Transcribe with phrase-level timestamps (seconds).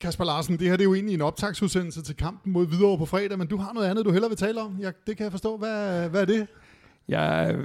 [0.00, 3.06] Kasper Larsen, det her det er jo egentlig en optagsudsendelse til kampen mod Hvidovre på
[3.06, 4.76] fredag, men du har noget andet, du hellere vil tale om.
[4.80, 5.56] Jeg, det kan jeg forstå.
[5.56, 6.46] Hvad, hvad er det?
[7.08, 7.56] Jeg,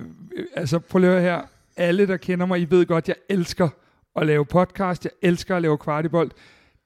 [0.55, 1.41] altså prøv lige at høre her.
[1.77, 3.69] Alle, der kender mig, I ved godt, jeg elsker
[4.15, 5.05] at lave podcast.
[5.05, 6.31] Jeg elsker at lave kvartibold.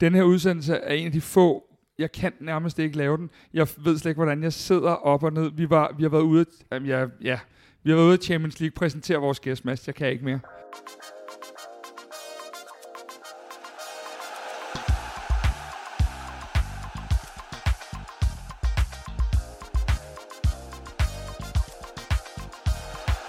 [0.02, 1.64] Den her udsendelse er en af de få,
[2.00, 3.30] jeg kan nærmest ikke lave den.
[3.54, 5.52] Jeg ved slet ikke, hvordan jeg sidder op og ned.
[5.56, 7.40] Vi, var, vi har været ude, jamen, ja, ja,
[7.84, 9.88] vi har været ude at Champions League præsentere vores gæstmast.
[9.88, 10.40] Jeg kan ikke mere.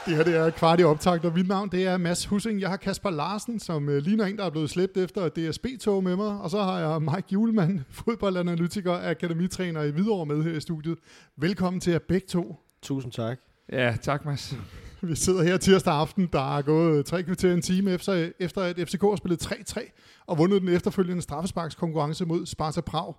[0.09, 2.61] Det her det er kvart i optakt, og mit navn det er Mads Husing.
[2.61, 6.05] Jeg har Kasper Larsen, som øh, ligner en, der er blevet slæbt efter et DSB-tog
[6.05, 6.41] med mig.
[6.41, 10.98] Og så har jeg Mike Julemand, fodboldanalytiker og akademitræner i Hvidovre med her i studiet.
[11.37, 12.57] Velkommen til jer begge to.
[12.83, 13.39] Tusind tak.
[13.73, 14.57] Ja, tak Mads.
[15.03, 18.77] Vi sidder her tirsdag aften, der er gået tre kvarter en time efter, efter at
[18.77, 23.15] FCK har spillet 3-3 og vundet den efterfølgende straffesparkskonkurrence mod Sparta Prag.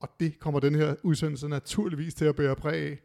[0.00, 2.98] Og det kommer den her udsendelse naturligvis til at bære præg af.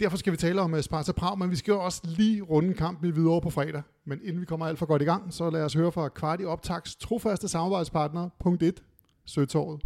[0.00, 2.74] Derfor skal vi tale om øh, Sparta Prag, men vi skal jo også lige runde
[2.74, 3.82] kampen i Hvidovre på fredag.
[4.04, 6.44] Men inden vi kommer alt for godt i gang, så lad os høre fra Kvarti
[6.44, 8.82] Optags trofaste samarbejdspartner, punkt 1,
[9.26, 9.82] Søtorvet.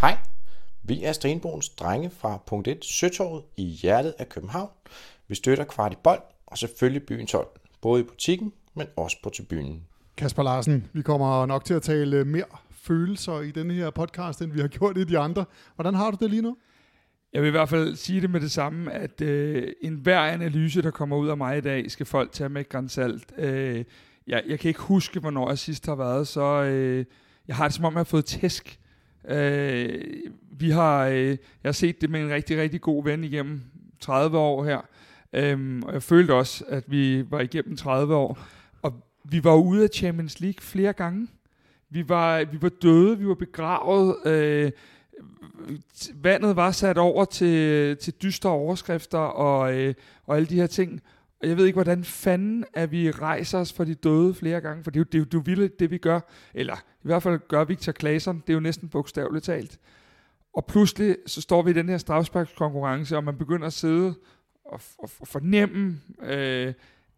[0.00, 0.18] Hej,
[0.82, 4.70] vi er Stenbogens drenge fra punkt 1 Søtorvet i hjertet af København.
[5.28, 7.46] Vi støtter Kvarti Bold og selvfølgelig byens hold,
[7.80, 9.82] både i butikken, men også på tribunen.
[10.16, 14.52] Kasper Larsen, vi kommer nok til at tale mere følelser i denne her podcast, end
[14.52, 15.44] vi har gjort i de andre.
[15.74, 16.56] Hvordan har du det lige nu?
[17.32, 20.90] Jeg vil i hvert fald sige det med det samme, at øh, enhver analyse, der
[20.90, 23.32] kommer ud af mig i dag, skal folk tage med grænsalt.
[23.38, 23.84] Øh,
[24.26, 27.04] jeg, jeg kan ikke huske, hvornår jeg sidst har været, så øh,
[27.48, 28.78] jeg har det som om, jeg har fået tæsk.
[29.28, 30.04] Øh,
[30.50, 33.60] vi har, øh, jeg har set det med en rigtig, rigtig god ven igennem
[34.00, 34.80] 30 år her,
[35.32, 38.38] øh, og jeg følte også, at vi var igennem 30 år,
[38.82, 38.92] og
[39.24, 41.28] vi var ude af Champions League flere gange.
[41.90, 44.70] Vi var, vi var døde, vi var begravet, øh,
[46.14, 49.94] vandet var sat over til, til dystre overskrifter og, øh,
[50.26, 51.00] og alle de her ting.
[51.42, 54.84] Og jeg ved ikke, hvordan fanden at vi rejser os for de døde flere gange,
[54.84, 56.20] for det er jo det, er jo, det, er jo vildt, det vi gør.
[56.54, 59.78] Eller i hvert fald gør Victor Claesson, det er jo næsten bogstaveligt talt.
[60.54, 64.14] Og pludselig så står vi i den her strafsparkskonkurrence, og man begynder at sidde
[64.64, 66.72] og, og, og fornemme, øh,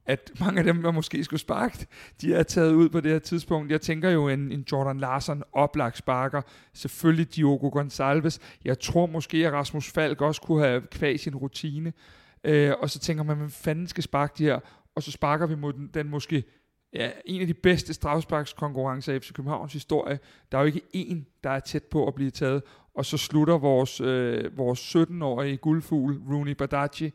[0.07, 1.87] at mange af dem, der måske skulle sparke,
[2.21, 3.71] de er taget ud på det her tidspunkt.
[3.71, 6.43] Jeg tænker jo en, en Jordan Larsen oplagt sparker,
[6.73, 8.39] selvfølgelig Diogo Gonçalves.
[8.65, 11.93] Jeg tror måske, at Rasmus Falk også kunne have kvæg sin rutine.
[12.45, 14.59] Øh, og så tænker man, hvem fanden skal sparke de her?
[14.95, 16.45] Og så sparker vi mod den, den måske
[16.95, 20.19] ja, en af de bedste strafsparkskonkurrencer i FC Københavns historie.
[20.53, 22.63] Der er jo ikke en, der er tæt på at blive taget.
[22.95, 27.13] Og så slutter vores, øh, vores 17-årige guldfugl, Rooney Badaji,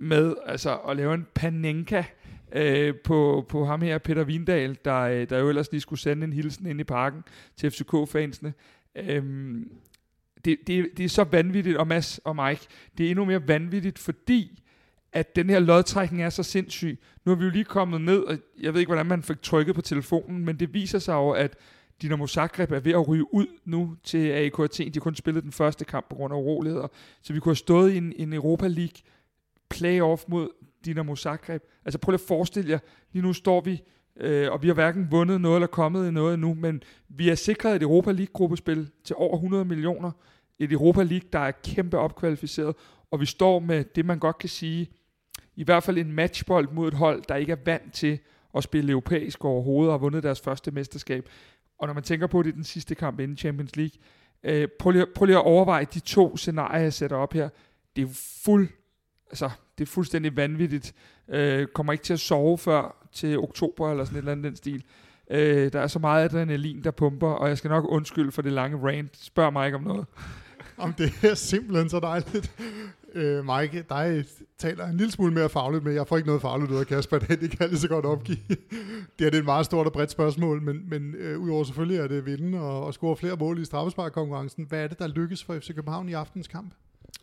[0.00, 2.04] med altså, at lave en panenka
[2.52, 6.24] øh, på, på ham her, Peter Vindal, der, øh, der jo ellers lige skulle sende
[6.24, 7.22] en hilsen ind i parken
[7.56, 8.52] til FCK-fansene.
[8.96, 9.70] Øhm,
[10.44, 12.66] det, det, det er så vanvittigt, og Mads og Mike,
[12.98, 14.62] det er endnu mere vanvittigt, fordi
[15.12, 16.98] at den her lodtrækning er så sindssyg.
[17.24, 19.74] Nu er vi jo lige kommet ned, og jeg ved ikke, hvordan man fik trykket
[19.74, 21.56] på telefonen, men det viser sig jo, at
[22.02, 24.88] Dinamo Zagreb er ved at ryge ud nu til AEK Athen.
[24.88, 26.88] De har kun spillet den første kamp på grund af uroligheder.
[27.22, 28.96] Så vi kunne have stået i en, en Europa League
[29.70, 30.48] playoff mod
[30.84, 31.62] Dinamo Zagreb.
[31.84, 32.78] Altså prøv at forestille jer,
[33.12, 33.82] lige nu står vi,
[34.16, 37.34] øh, og vi har hverken vundet noget eller kommet i noget endnu, men vi er
[37.34, 40.10] sikret et Europa League-gruppespil til over 100 millioner.
[40.58, 42.74] Et Europa League, der er kæmpe opkvalificeret,
[43.10, 44.90] og vi står med det, man godt kan sige,
[45.56, 48.18] i hvert fald en matchbold mod et hold, der ikke er vant til
[48.56, 51.28] at spille europæisk overhovedet og har vundet deres første mesterskab.
[51.78, 53.98] Og når man tænker på, at det er den sidste kamp inden Champions League,
[54.44, 57.48] øh, prøv, lige, prøv lige at overveje de to scenarier, jeg sætter op her.
[57.96, 58.12] Det er jo
[58.44, 58.68] fuld
[59.30, 60.94] altså, det er fuldstændig vanvittigt.
[61.28, 64.56] Øh, kommer ikke til at sove før til oktober, eller sådan et eller andet den
[64.56, 64.84] stil.
[65.30, 68.52] Øh, der er så meget adrenalin, der pumper, og jeg skal nok undskylde for det
[68.52, 69.16] lange rant.
[69.16, 70.06] Spørg mig ikke om noget.
[70.78, 72.52] Om det er simpelthen så dejligt.
[73.14, 74.24] Øh, Mike, dig
[74.58, 77.18] taler en lille smule mere fagligt, men jeg får ikke noget fagligt ud af Kasper,
[77.18, 78.38] det kan jeg lige så godt opgive.
[79.18, 82.06] Det er det et meget stort og bredt spørgsmål, men, men øh, udover selvfølgelig er
[82.06, 84.66] det at vinde og, og score flere mål i straffesparkkonkurrencen.
[84.68, 86.74] Hvad er det, der lykkes for FC København i aftens kamp?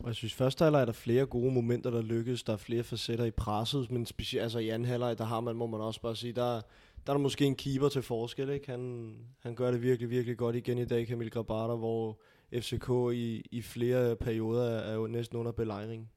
[0.03, 2.43] Og jeg synes, første halvleg er der flere gode momenter, der lykkes.
[2.43, 5.55] Der er flere facetter i presset, men specielt altså i anden halvleg, der har man,
[5.55, 6.61] må man også bare sige, der,
[7.05, 8.49] der er der måske en keeper til forskel.
[8.49, 8.71] Ikke?
[8.71, 12.21] Han, han gør det virkelig, virkelig godt igen i dag, Kamil Grabata, hvor
[12.53, 16.09] FCK i, i flere perioder er jo næsten under belejring.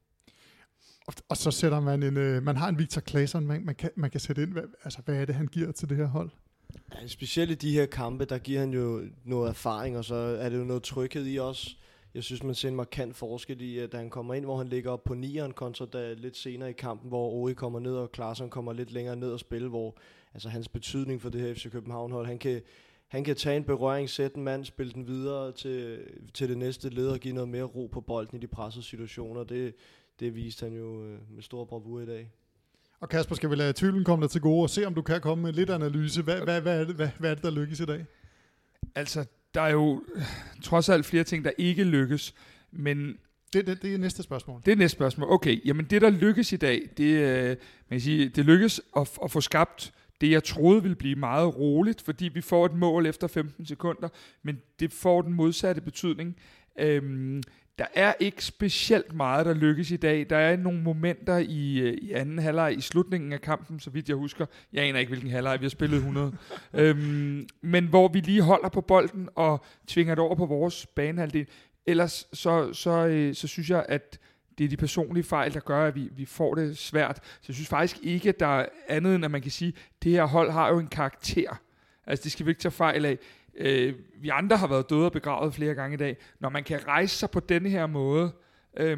[1.07, 3.89] Og, og så sætter man en, øh, man har en Victor Claesson, man, man, kan,
[3.95, 6.29] man kan sætte ind, hvad, altså hvad er det, han giver til det her hold?
[7.01, 10.49] Ja, specielt i de her kampe, der giver han jo noget erfaring, og så er
[10.49, 11.77] det jo noget tryghed i os
[12.15, 14.91] jeg synes, man ser en markant forskel i, at han kommer ind, hvor han ligger
[14.91, 18.49] op på nieren, kontra da lidt senere i kampen, hvor Ori kommer ned, og Klaarsson
[18.49, 19.97] kommer lidt længere ned og spille, hvor
[20.33, 22.61] altså, hans betydning for det her FC København-hold, han kan,
[23.07, 25.99] han kan tage en berøring, sætte en mand, spille den videre til,
[26.33, 29.43] til det næste led og give noget mere ro på bolden i de pressede situationer.
[29.43, 29.75] Det,
[30.19, 32.31] det viste han jo øh, med stor bravur i dag.
[32.99, 35.21] Og Kasper, skal vi lade tvivlen komme dig til gode og se, om du kan
[35.21, 36.21] komme med lidt analyse.
[36.21, 38.05] Hvad, hvad, hvad, er, det, hvad, hvad er det, der lykkes i dag?
[38.95, 40.03] Altså, der er jo
[40.63, 42.33] trods alt flere ting, der ikke lykkes,
[42.71, 43.17] men
[43.53, 44.61] det, det, det er næste spørgsmål.
[44.65, 45.31] Det er næste spørgsmål.
[45.31, 47.57] Okay, jamen det, der lykkes i dag, det, øh, man
[47.89, 52.01] kan sige, det lykkes at, at få skabt det, jeg troede ville blive meget roligt,
[52.01, 54.09] fordi vi får et mål efter 15 sekunder,
[54.43, 56.35] men det får den modsatte betydning.
[56.79, 57.43] Øhm,
[57.79, 60.25] der er ikke specielt meget, der lykkes i dag.
[60.29, 64.09] Der er nogle momenter i, øh, i anden halvleg, i slutningen af kampen, så vidt
[64.09, 64.45] jeg husker.
[64.73, 66.37] Jeg aner ikke, hvilken halvleg, vi har spillet 100.
[66.73, 71.47] øhm, men hvor vi lige holder på bolden og tvinger det over på vores banehalvdel.
[71.85, 74.19] Ellers så, så, øh, så synes jeg, at
[74.57, 77.15] det er de personlige fejl, der gør, at vi, vi får det svært.
[77.17, 80.03] Så jeg synes faktisk ikke, at der er andet end, at man kan sige, at
[80.03, 81.61] det her hold har jo en karakter.
[82.07, 83.17] Altså det skal vi ikke tage fejl af.
[83.57, 86.17] Øh, vi andre har været døde og begravet flere gange i dag.
[86.39, 88.31] Når man kan rejse sig på denne her måde,
[88.77, 88.97] øh,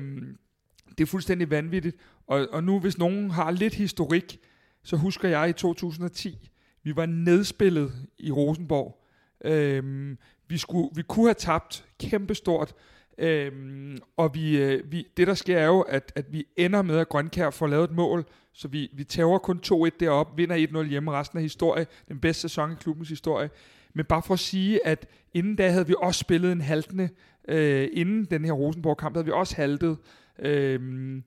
[0.98, 1.98] det er fuldstændig vanvittigt.
[2.28, 4.40] Og, og nu, hvis nogen har lidt historik,
[4.84, 6.50] så husker jeg i 2010,
[6.84, 9.04] vi var nedspillet i Rosenborg.
[9.46, 10.16] Øh,
[10.48, 12.76] vi, skulle, vi kunne have tabt kæmpestort,
[13.18, 16.98] Øhm, og vi, øh, vi, det der sker er jo, at, at vi ender med,
[16.98, 20.84] at Grønkær får lavet et mål, så vi, vi tager kun 2-1 derop, vinder 1-0
[20.84, 23.50] hjemme resten af historie, den bedste sæson i klubbens historie.
[23.98, 27.10] Men bare for at sige, at inden da havde vi også spillet en haltende,
[27.48, 29.98] øh, inden den her Rosenborg-kamp havde vi også haltet.
[30.40, 31.22] Øh,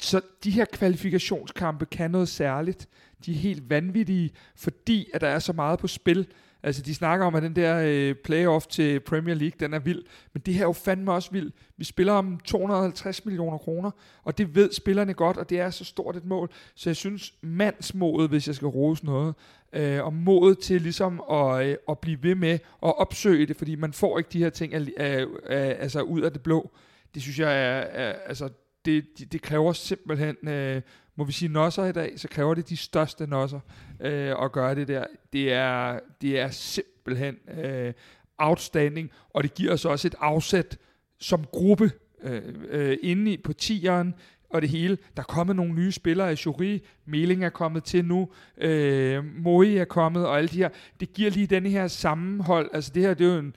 [0.00, 2.88] så de her kvalifikationskampe kan noget særligt.
[3.26, 6.26] De er helt vanvittige, fordi at der er så meget på spil.
[6.62, 10.02] Altså, de snakker om, at den der øh, playoff til Premier League, den er vild.
[10.32, 11.52] Men det her er jo fandme også vild.
[11.76, 13.90] Vi spiller om 250 millioner kroner,
[14.24, 16.50] og det ved spillerne godt, og det er så stort et mål.
[16.74, 19.34] Så jeg synes, mandsmodet, hvis jeg skal rose noget,
[19.72, 22.52] øh, og modet til ligesom at, øh, at blive ved med
[22.82, 26.70] at opsøge det, fordi man får ikke de her ting altså ud af det blå.
[27.14, 28.48] Det synes jeg er, er altså,
[28.84, 30.82] det, det, det kræver simpelthen øh,
[31.20, 33.60] må vi sige nosser i dag, så kræver det de største nosser
[34.00, 35.04] øh, at gøre det der.
[35.32, 37.92] Det er, det er simpelthen øh,
[38.38, 40.78] outstanding, og det giver os også et afsæt
[41.18, 41.90] som gruppe
[42.22, 44.14] øh, øh, inde i, på tieren,
[44.50, 44.98] og det hele.
[45.16, 48.28] Der er kommet nogle nye spillere, i Jury, Meling er kommet til nu,
[48.58, 50.68] øh, Moe er kommet, og alle de her.
[51.00, 52.70] Det giver lige den her sammenhold.
[52.72, 53.56] Altså det her, det er jo en,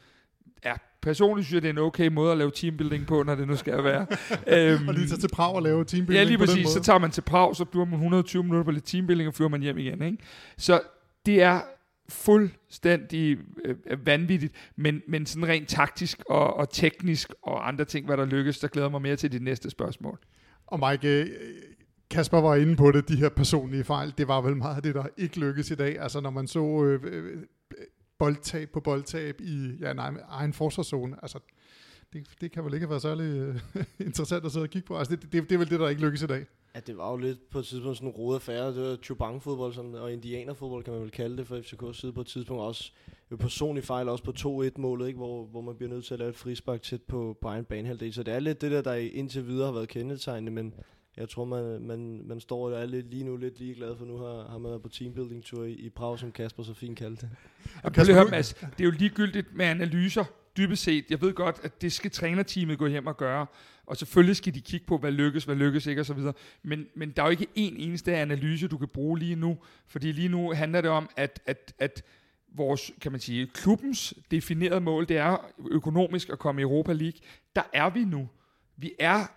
[1.03, 3.55] personligt synes jeg, det er en okay måde at lave teambuilding på, når det nu
[3.55, 4.05] skal være.
[4.73, 6.69] øhm, og lige tage til Prag og lave teambuilding Ja, lige præcis.
[6.69, 9.49] Så tager man til Prag, så bliver man 120 minutter på lidt teambuilding, og flyver
[9.49, 10.01] man hjem igen.
[10.01, 10.17] Ikke?
[10.57, 10.81] Så
[11.25, 11.61] det er
[12.09, 18.17] fuldstændig øh, vanvittigt, men, men sådan rent taktisk og, og teknisk og andre ting, hvad
[18.17, 20.19] der lykkes, der glæder mig mere til de næste spørgsmål.
[20.67, 21.27] Og Mike, øh,
[22.09, 25.03] Kasper var inde på det, de her personlige fejl, det var vel meget det, der
[25.17, 25.99] ikke lykkedes i dag.
[25.99, 27.37] Altså når man så øh, øh
[28.19, 31.17] boldtab på boldtab i ja, nej, egen forsvarszone.
[31.21, 31.39] Altså,
[32.13, 33.59] det, det kan vel ikke være særlig øh,
[34.07, 34.97] interessant at sidde og kigge på.
[34.97, 36.45] Altså, det, det, det er vel det, der ikke lykkes i dag.
[36.75, 38.67] Ja, det var jo lidt på et tidspunkt sådan en rode affære.
[38.67, 42.21] Det var chubang-fodbold sådan, og indianerfodbold, kan man vel kalde det, for FCK's side på
[42.21, 42.61] et tidspunkt.
[42.61, 42.91] Også
[43.31, 45.17] jo personlig fejl, også på 2-1-målet, ikke?
[45.17, 48.13] Hvor, hvor man bliver nødt til at lave et frispark tæt på, på egen banehalvdel.
[48.13, 50.73] Så det er lidt det der, der indtil videre har været kendetegnende, men
[51.17, 54.17] jeg tror, man, man, man står og er lidt, lige nu lidt ligeglad, for nu
[54.17, 57.29] har, har man været på teambuilding-tur i, i Prag, som Kasper så fint kaldte det.
[57.83, 60.25] Og Kasper, høre, Mads, det er jo ligegyldigt med analyser,
[60.57, 61.05] dybest set.
[61.09, 63.45] Jeg ved godt, at det skal trænerteamet gå hjem og gøre,
[63.85, 66.19] og selvfølgelig skal de kigge på, hvad lykkes, hvad lykkes ikke osv.
[66.63, 70.11] Men, men der er jo ikke en eneste analyse, du kan bruge lige nu, fordi
[70.11, 72.03] lige nu handler det om, at, at, at
[72.55, 77.19] vores, kan man sige, klubbens definerede mål, det er økonomisk at komme i Europa League.
[77.55, 78.29] Der er vi nu.
[78.77, 79.27] Vi er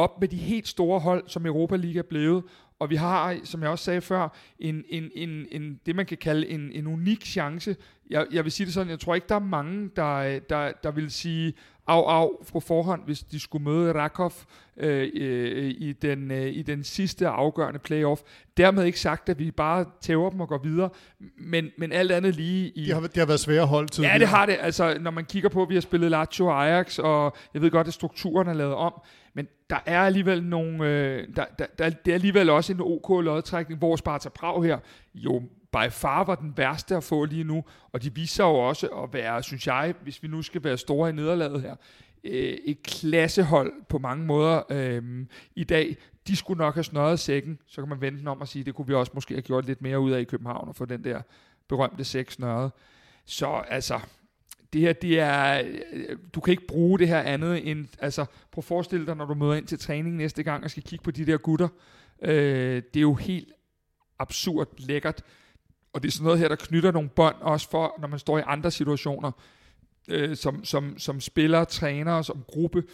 [0.00, 2.42] op med de helt store hold, som Europa League er blevet,
[2.78, 4.28] og vi har, som jeg også sagde før,
[4.58, 7.76] en, en, en, en, det man kan kalde en, en unik chance.
[8.10, 10.90] Jeg, jeg vil sige det sådan, jeg tror ikke, der er mange, der, der, der
[10.90, 11.54] vil sige
[11.86, 14.32] af, af på forhånd, hvis de skulle møde Rakov
[14.76, 18.20] øh, øh, i, den, øh, i den sidste afgørende playoff.
[18.56, 20.90] Dermed ikke sagt, at vi bare tæver dem og går videre,
[21.38, 22.84] men, men alt andet lige i...
[22.86, 24.12] Det har, det har været svære hold tidligere.
[24.12, 24.56] Ja, det har det.
[24.60, 27.86] Altså, når man kigger på, at vi har spillet Lazio Ajax, og jeg ved godt,
[27.86, 28.92] at strukturen er lavet om,
[29.34, 33.24] men der er alligevel nogle, øh, der, der, der, det er alligevel også en OK
[33.24, 34.78] lodtrækning, hvor Sparta Prag her
[35.14, 38.86] jo by far var den værste at få lige nu, og de viser jo også
[38.86, 41.76] at være, synes jeg, hvis vi nu skal være store i nederlaget her,
[42.24, 45.96] øh, et klassehold på mange måder øh, i dag.
[46.26, 48.74] De skulle nok have snøret sækken, så kan man vente den om og sige, det
[48.74, 51.04] kunne vi også måske have gjort lidt mere ud af i København, og få den
[51.04, 51.22] der
[51.68, 52.70] berømte sæk snøret.
[53.24, 54.00] Så altså,
[54.72, 55.62] det her, det er,
[55.92, 59.24] øh, du kan ikke bruge det her andet end, altså, prøv at forestille dig, når
[59.24, 61.68] du møder ind til træning næste gang og skal kigge på de der gutter.
[62.22, 63.52] Øh, det er jo helt
[64.18, 65.22] absurd lækkert.
[65.92, 68.38] Og det er sådan noget her, der knytter nogle bånd også for, når man står
[68.38, 69.32] i andre situationer,
[70.08, 72.84] øh, som, som, som spiller, træner, som gruppe,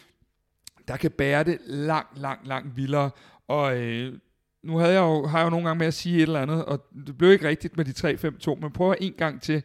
[0.89, 3.11] der kan bære det langt, langt, langt vildere.
[3.49, 4.19] Og øh,
[4.63, 6.65] nu havde jeg jo, har jeg jo nogle gange med at sige et eller andet,
[6.65, 8.17] og det blev ikke rigtigt med de
[8.49, 9.63] 3-5-2, men prøv en gang til.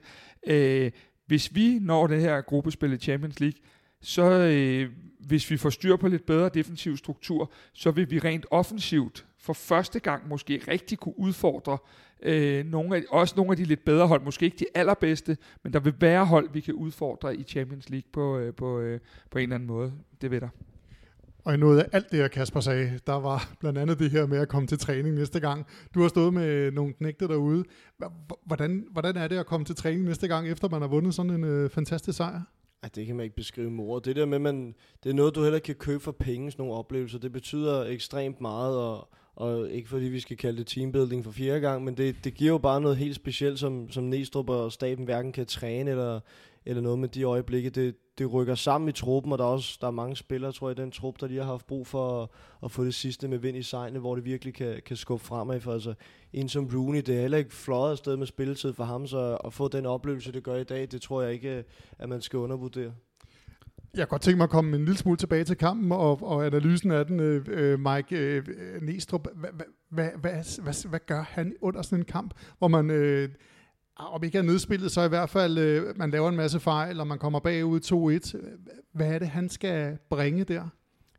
[0.47, 0.91] Øh,
[1.31, 3.59] hvis vi når det her gruppespil i Champions League,
[4.01, 8.45] så øh, hvis vi får styr på lidt bedre defensiv struktur, så vil vi rent
[8.51, 11.77] offensivt for første gang måske rigtig kunne udfordre
[12.21, 15.73] øh, nogle af, også nogle af de lidt bedre hold, måske ikke de allerbedste, men
[15.73, 19.37] der vil være hold, vi kan udfordre i Champions League på, øh, på, øh, på
[19.37, 19.93] en eller anden måde.
[20.21, 20.49] Det ved der.
[21.43, 24.25] Og i noget af alt det, her Kasper sagde, der var blandt andet det her
[24.25, 25.65] med at komme til træning næste gang.
[25.95, 27.63] Du har stået med nogle knægte derude.
[28.45, 31.31] Hvordan, hvordan er det at komme til træning næste gang, efter man har vundet sådan
[31.31, 32.41] en øh, fantastisk sejr?
[32.83, 33.99] Ej, det kan man ikke beskrive mor.
[33.99, 36.79] Det der med, man, det er noget, du heller kan købe for penge, sådan nogle
[36.79, 37.19] oplevelser.
[37.19, 41.59] Det betyder ekstremt meget, og, og ikke fordi vi skal kalde det teambuilding for fjerde
[41.59, 45.05] gang, men det, det giver jo bare noget helt specielt, som, som Næstrup og staben
[45.05, 46.19] hverken kan træne eller,
[46.65, 47.69] eller noget med de øjeblikke.
[47.69, 50.69] Det, det rykker sammen i truppen, og der er også der er mange spillere, tror
[50.69, 52.29] jeg, i den trup, der lige har haft brug for at,
[52.63, 55.59] at få det sidste med vind i sejlene, hvor det virkelig kan, kan skubbe fremad.
[55.59, 55.93] For altså,
[56.33, 59.53] en som Rooney, det er heller ikke fløjet afsted med spilletid for ham, så at
[59.53, 61.63] få den oplevelse, det gør i dag, det tror jeg ikke,
[61.99, 62.93] at man skal undervurdere.
[63.93, 66.45] Jeg kan godt tænke mig at komme en lille smule tilbage til kampen og, og
[66.45, 67.19] analysen af den.
[67.19, 68.45] Øh, øh Mike øh,
[68.81, 69.49] Næstrup, hvad,
[69.89, 72.89] hvad, hvad, hvad, hvad gør han under sådan en kamp, hvor man...
[72.89, 73.29] Øh,
[74.05, 77.07] om ikke er nedspillet, så i hvert fald, øh, man laver en masse fejl, og
[77.07, 78.37] man kommer bagud 2-1.
[78.93, 80.63] Hvad er det, han skal bringe der?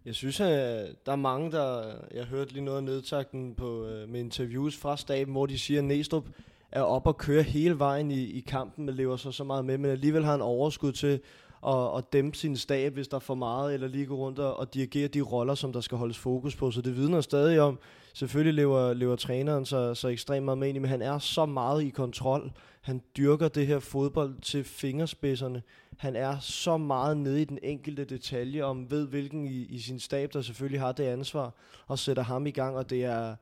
[0.04, 1.82] Jeg synes, at der er mange, der...
[2.14, 5.80] Jeg hørte lige noget af nedtakten på, øh, med interviews fra staben, hvor de siger,
[5.80, 6.24] at Næstrup
[6.72, 9.78] er op og køre hele vejen i, i kampen, men lever så så meget med,
[9.78, 11.20] men alligevel har han overskud til
[11.62, 14.56] og, og dæmpe sin stab, hvis der er for meget, eller lige gå rundt og,
[14.56, 16.70] og dirigere de roller, som der skal holdes fokus på.
[16.70, 17.78] Så det vidner stadig om,
[18.14, 21.82] selvfølgelig lever, lever træneren så, så ekstremt meget med ind men han er så meget
[21.82, 22.52] i kontrol.
[22.80, 25.62] Han dyrker det her fodbold til fingerspidserne.
[25.96, 30.00] Han er så meget nede i den enkelte detalje, om ved hvilken i, i sin
[30.00, 31.54] stab, der selvfølgelig har det ansvar,
[31.86, 33.36] og sætter ham i gang, og det er,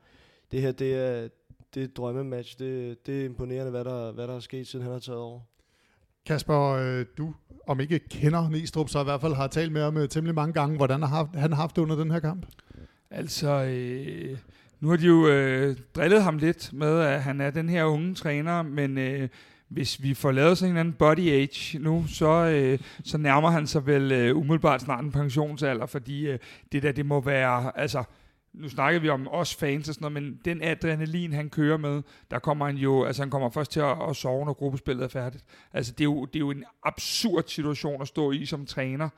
[0.51, 1.27] det her, det er,
[1.73, 2.59] det er et drømmematch.
[2.59, 5.39] Det, det er imponerende, hvad der, hvad der er sket, siden han har taget over.
[6.25, 7.33] Kasper, øh, du
[7.67, 10.53] om ikke kender Næstrup, så i hvert fald har talt med ham øh, temmelig mange
[10.53, 10.77] gange.
[10.77, 12.45] Hvordan har han haft det under den her kamp?
[13.11, 14.37] Altså, øh,
[14.79, 18.15] nu har de jo øh, drillet ham lidt med, at han er den her unge
[18.15, 19.29] træner, men øh,
[19.67, 23.67] hvis vi får lavet sådan en anden body age nu, så, øh, så nærmer han
[23.67, 26.39] sig vel øh, umiddelbart snart en pensionsalder, fordi øh,
[26.71, 28.03] det der, det må være, altså,
[28.53, 32.01] nu snakkede vi om os fans og sådan noget, men den adrenalin, han kører med,
[32.31, 35.07] der kommer han jo, altså han kommer først til at, at sove, når gruppespillet er
[35.07, 35.45] færdigt.
[35.73, 39.09] Altså det er, jo, det er jo en absurd situation at stå i som træner,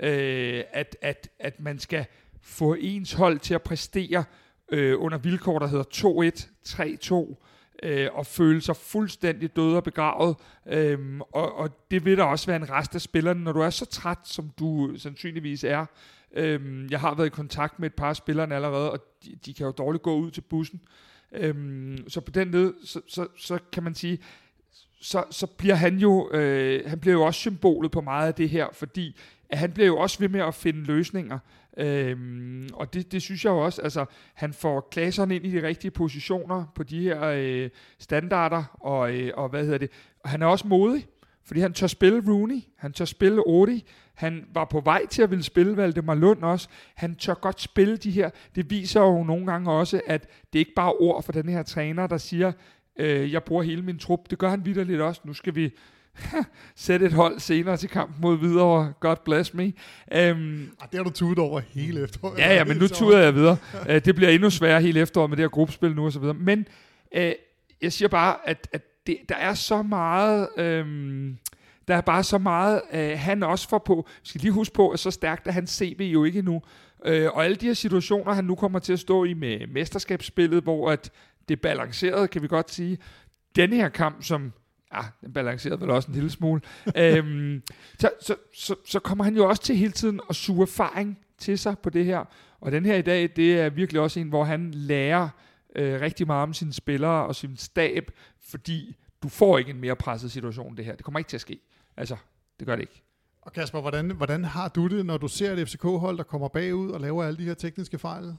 [0.00, 2.06] øh, at, at, at man skal
[2.42, 4.24] få ens hold til at præstere
[4.72, 7.36] øh, under vilkår, der hedder 2-1, 3-2,
[7.82, 10.36] øh, og føle sig fuldstændig død og begravet.
[10.66, 13.70] Øhm, og, og det vil der også være en rest af spillerne, når du er
[13.70, 15.86] så træt, som du sandsynligvis er.
[16.34, 19.54] Øhm, jeg har været i kontakt med et par af spillerne allerede, og de, de
[19.54, 20.80] kan jo dårligt gå ud til bussen.
[21.32, 24.18] Øhm, så på den led, så, så, så kan man sige,
[25.00, 28.48] så, så bliver han jo, øh, han bliver jo også symbolet på meget af det
[28.48, 29.16] her, fordi
[29.48, 31.38] at han bliver jo også ved med at finde løsninger.
[31.76, 35.66] Øhm, og det, det synes jeg jo også, altså han får klasserne ind i de
[35.66, 40.42] rigtige positioner på de her øh, standarder, og, øh, og hvad hedder det, og han
[40.42, 41.06] er også modig,
[41.44, 43.84] fordi han tør spille Rooney, han tør spille Odi,
[44.14, 47.96] han var på vej til at ville spille Valdemar Lund også, han tør godt spille
[47.96, 51.32] de her, det viser jo nogle gange også, at det ikke bare er ord for
[51.32, 52.52] den her træner, der siger,
[52.98, 55.70] øh, jeg bruger hele min trup, det gør han vidderligt også, nu skal vi
[56.74, 58.92] sætte et hold senere til kamp mod videre.
[59.00, 59.64] God bless me.
[59.64, 59.72] Um,
[60.10, 62.38] ah, det har du tudet over hele efteråret.
[62.38, 63.56] Ja, ja, men nu tuder jeg videre.
[63.88, 66.34] uh, det bliver endnu sværere hele efteråret med det her gruppespil nu og så videre.
[66.34, 66.66] Men
[67.16, 67.22] uh,
[67.82, 70.48] jeg siger bare, at, at det, der er så meget...
[70.82, 71.38] Um,
[71.88, 74.06] der er bare så meget, uh, han også får på.
[74.22, 76.54] Vi skal lige huske på, at så stærkt er hans CV jo ikke nu.
[76.54, 80.62] Uh, og alle de her situationer, han nu kommer til at stå i med mesterskabsspillet,
[80.62, 81.10] hvor at
[81.48, 82.98] det er balanceret, kan vi godt sige.
[83.56, 84.52] Denne her kamp, som
[84.94, 86.60] ja, den balancerede vel også en lille smule.
[86.96, 87.62] øhm,
[87.98, 91.58] så, så, så, så kommer han jo også til hele tiden at suge erfaring til
[91.58, 92.24] sig på det her.
[92.60, 95.28] Og den her i dag, det er virkelig også en, hvor han lærer
[95.76, 98.10] øh, rigtig meget om sine spillere og sin stab,
[98.50, 100.94] fordi du får ikke en mere presset situation det her.
[100.94, 101.60] Det kommer ikke til at ske.
[101.96, 102.16] Altså,
[102.58, 103.02] det gør det ikke.
[103.42, 106.90] Og Kasper, hvordan, hvordan har du det, når du ser et FCK-hold, der kommer bagud
[106.90, 108.36] og laver alle de her tekniske fejl?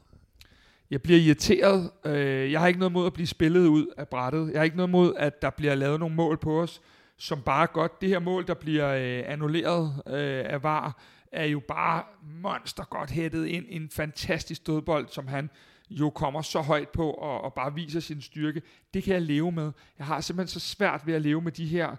[0.92, 1.92] Jeg bliver irriteret.
[2.06, 4.52] Øh, jeg har ikke noget mod at blive spillet ud af brættet.
[4.52, 6.82] Jeg har ikke noget mod, at der bliver lavet nogle mål på os,
[7.18, 8.02] som bare godt.
[8.02, 12.04] Det her mål, der bliver øh, annulleret øh, af VAR, er jo bare
[12.42, 13.66] monster godt hættet ind.
[13.70, 15.50] En fantastisk dødbold, som han
[15.90, 18.62] jo kommer så højt på og, og bare viser sin styrke.
[18.94, 19.72] Det kan jeg leve med.
[19.98, 21.96] Jeg har simpelthen så svært ved at leve med de her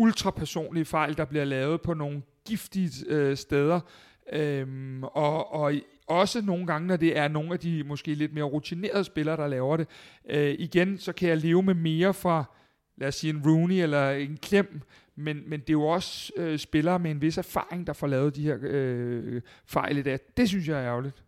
[0.00, 3.80] ultrapersonlige fejl, der bliver lavet på nogle giftige øh, steder.
[4.32, 5.72] Øhm, og, og
[6.06, 9.46] også nogle gange, når det er nogle af de måske lidt mere rutinerede spillere, der
[9.46, 9.88] laver det.
[10.30, 12.44] Øh, igen, så kan jeg leve med mere fra,
[12.96, 14.80] lad os sige en Rooney eller en Klem,
[15.16, 18.36] men, men det er jo også øh, spillere med en vis erfaring, der får lavet
[18.36, 20.18] de her øh, fejl i dag.
[20.36, 21.24] Det synes jeg er ærgerligt.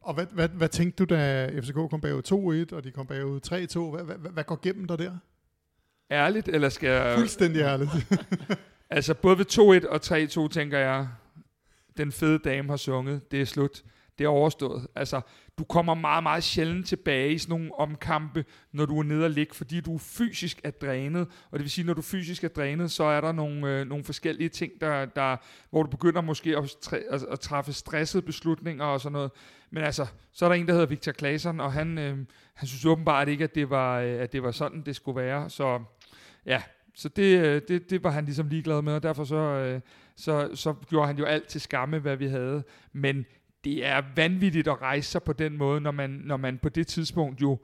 [0.00, 3.40] Og hvad, hvad, hvad tænkte du, da FCK kom bagud 2-1, og de kom bagud
[3.46, 4.04] 3-2?
[4.04, 5.18] Hvad, hvad, hvad går gennem dig der?
[6.12, 7.14] Ærligt, eller skal jeg...
[7.18, 7.90] Fuldstændig ærligt.
[8.90, 9.46] altså, både ved
[9.84, 11.08] 2-1 og 3-2, tænker jeg,
[11.96, 13.82] den fede dame har sunget, det er slut
[14.18, 14.86] det er overstået.
[14.94, 15.20] Altså,
[15.58, 19.30] du kommer meget, meget sjældent tilbage i sådan nogle omkampe, når du er nede og
[19.30, 21.28] ligge, fordi du fysisk er drænet.
[21.50, 24.04] Og det vil sige, når du fysisk er drænet, så er der nogle, øh, nogle
[24.04, 25.36] forskellige ting, der, der,
[25.70, 29.30] hvor du begynder måske at, at, at træffe stressede beslutninger og sådan noget.
[29.70, 32.18] Men altså, så er der en, der hedder Victor Claesson, og han, øh,
[32.54, 35.50] han synes åbenbart ikke, at det, var, øh, at det var sådan, det skulle være.
[35.50, 35.80] Så
[36.46, 36.62] ja,
[36.94, 39.80] så det, øh, det, det var han ligesom ligeglad med, og derfor så, øh,
[40.16, 42.64] så, så gjorde han jo alt til skamme, hvad vi havde.
[42.92, 43.26] Men
[43.64, 46.86] det er vanvittigt at rejse sig på den måde, når man, når man på det
[46.86, 47.58] tidspunkt jo,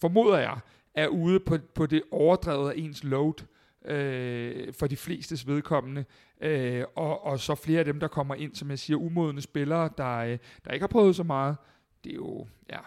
[0.00, 0.58] formoder jeg,
[0.94, 3.44] er ude på, på det overdrevet af ens load
[3.84, 6.04] øh, for de flestes vedkommende.
[6.40, 9.90] Øh, og, og så flere af dem, der kommer ind, som jeg siger, umodne spillere,
[9.98, 11.56] der, øh, der ikke har prøvet så meget.
[12.04, 12.80] Det er jo, ja,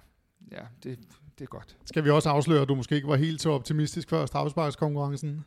[0.51, 1.00] ja det,
[1.39, 1.75] det er godt.
[1.86, 5.46] Skal vi også afsløre, at du måske ikke var helt så optimistisk før straffesparkskonkurrencen?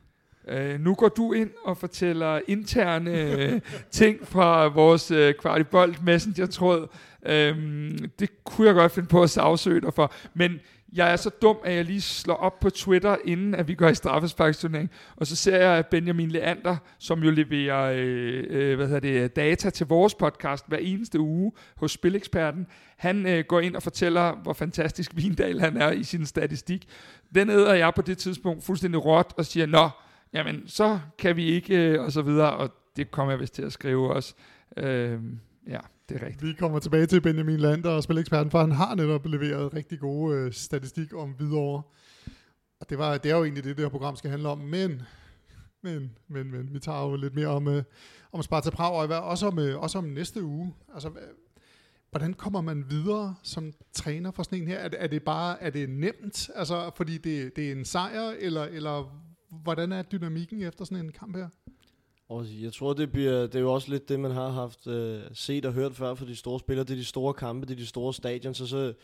[0.53, 6.89] Uh, nu går du ind og fortæller interne uh, ting fra vores uh, Kvartibolt Messenger-tråd.
[7.23, 7.31] Uh,
[8.19, 10.13] det kunne jeg godt finde på at sagsøge dig for.
[10.35, 10.61] Men
[10.95, 13.89] jeg er så dum, at jeg lige slår op på Twitter, inden at vi går
[13.89, 19.01] i straffesparksturnering, og så ser jeg Benjamin Leander, som jo leverer øh, øh, hvad hedder
[19.01, 22.67] det, data til vores podcast hver eneste uge hos Spileksperten.
[22.97, 26.89] Han øh, går ind og fortæller, hvor fantastisk Vindal han er i sin statistik.
[27.35, 29.89] Den æder jeg på det tidspunkt fuldstændig råt og siger, nå,
[30.33, 33.63] jamen så kan vi ikke, øh, og så videre, og det kommer jeg vist til
[33.63, 34.35] at skrive også.
[34.77, 35.19] Øh,
[35.69, 35.79] ja,
[36.13, 36.49] det er rigtigt.
[36.49, 40.37] Vi kommer tilbage til Benjamin Lander og Spileksperten, for han har netop leveret rigtig gode
[40.37, 41.83] øh, statistik om videre.
[42.81, 45.03] Og det, var, det er jo egentlig det, det her program skal handle om, men,
[45.83, 47.83] men, men, men vi tager jo lidt mere om, øh,
[48.33, 50.75] om Sparta Prag, og også om, øh, også om næste uge.
[50.95, 51.11] Altså,
[52.11, 54.79] hvordan kommer man videre som træner for sådan en her?
[54.79, 58.65] Er er det bare er det nemt, altså, fordi det, det er en sejr, eller,
[58.65, 61.49] eller hvordan er dynamikken efter sådan en kamp her?
[62.33, 65.21] Og jeg tror, det, bliver, det er jo også lidt det, man har haft øh,
[65.33, 66.85] set og hørt før for de store spillere.
[66.85, 68.95] Det er de store kampe, det er de store stadion, så, så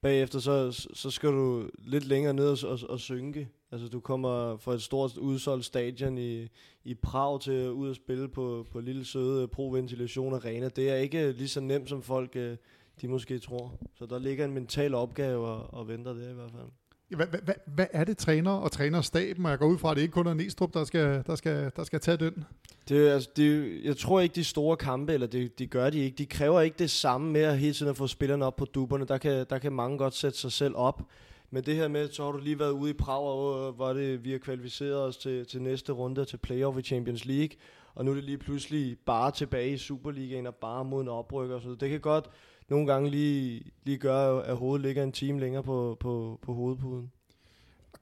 [0.00, 3.48] bagefter så, så skal du lidt længere ned og, og, og synke.
[3.72, 6.48] Altså du kommer fra et stort udsolgt stadion i,
[6.84, 10.68] i Prag til ud og spille på, på lille søde Proventilation Arena.
[10.68, 12.56] Det er ikke lige så nemt, som folk øh,
[13.00, 13.78] de måske tror.
[13.94, 16.83] Så der ligger en mental opgave og, og venter der i hvert fald.
[17.14, 19.44] Hvad, hvad, hvad er det træner og trænerstaben?
[19.44, 21.70] Og jeg går ud fra, at det ikke kun er Næstrup, der skal, der skal,
[21.76, 22.44] der skal tage den.
[22.88, 26.16] Det, altså, det, jeg tror ikke, de store kampe, eller det, de gør de ikke.
[26.16, 29.04] De kræver ikke det samme med at hele tiden at få spillerne op på duberne.
[29.04, 31.02] Der kan, der kan mange godt sætte sig selv op.
[31.50, 33.92] Men det her med, så har du lige været ude i Prag, og øh, hvor
[33.92, 37.56] det, vi har kvalificeret os til, til næste runde til playoff i Champions League.
[37.94, 41.60] Og nu er det lige pludselig bare tilbage i Superligaen og bare mod en oprykker.
[41.60, 42.30] Så det kan godt
[42.68, 47.10] nogle gange lige, lige gøre, at hovedet ligger en time længere på, på, på hovedpuden.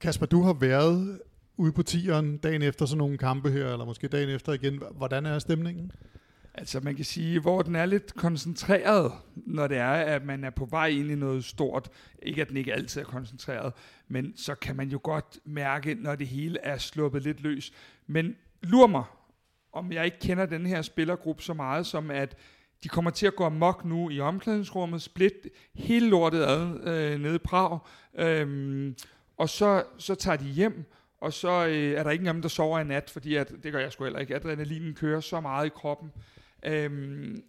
[0.01, 1.21] Kasper, du har været
[1.57, 4.83] ude på tieren dagen efter sådan nogle kampe her, eller måske dagen efter igen.
[4.97, 5.93] Hvordan er stemningen?
[6.55, 10.51] Altså man kan sige, hvor den er lidt koncentreret, når det er, at man er
[10.51, 11.89] på vej ind i noget stort.
[12.23, 13.73] Ikke at den ikke altid er koncentreret,
[14.09, 17.73] men så kan man jo godt mærke, når det hele er sluppet lidt løs.
[18.07, 19.05] Men lur mig,
[19.73, 22.37] om jeg ikke kender den her spillergruppe så meget, som at
[22.83, 27.35] de kommer til at gå amok nu i omklædningsrummet, split hele lortet ad øh, nede
[27.35, 27.79] i Prag,
[28.19, 28.97] øhm,
[29.37, 30.85] og så, så tager de hjem,
[31.21, 33.73] og så øh, er der ikke af dem, der sover i nat, fordi at, det
[33.73, 34.35] gør jeg sgu heller ikke.
[34.35, 36.13] Adrenalinen kører så meget i kroppen.
[36.63, 37.43] Øhm,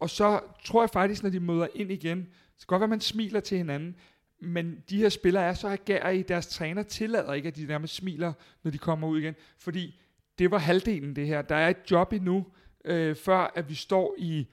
[0.00, 2.90] og så tror jeg faktisk, når de møder ind igen, så kan godt være, at
[2.90, 3.96] man smiler til hinanden,
[4.40, 8.32] men de her spillere er så agerige, deres træner tillader ikke, at de nærmest smiler,
[8.62, 9.34] når de kommer ud igen.
[9.58, 10.00] Fordi
[10.38, 11.42] det var halvdelen det her.
[11.42, 12.46] Der er et job endnu,
[12.84, 14.46] øh, før at vi står i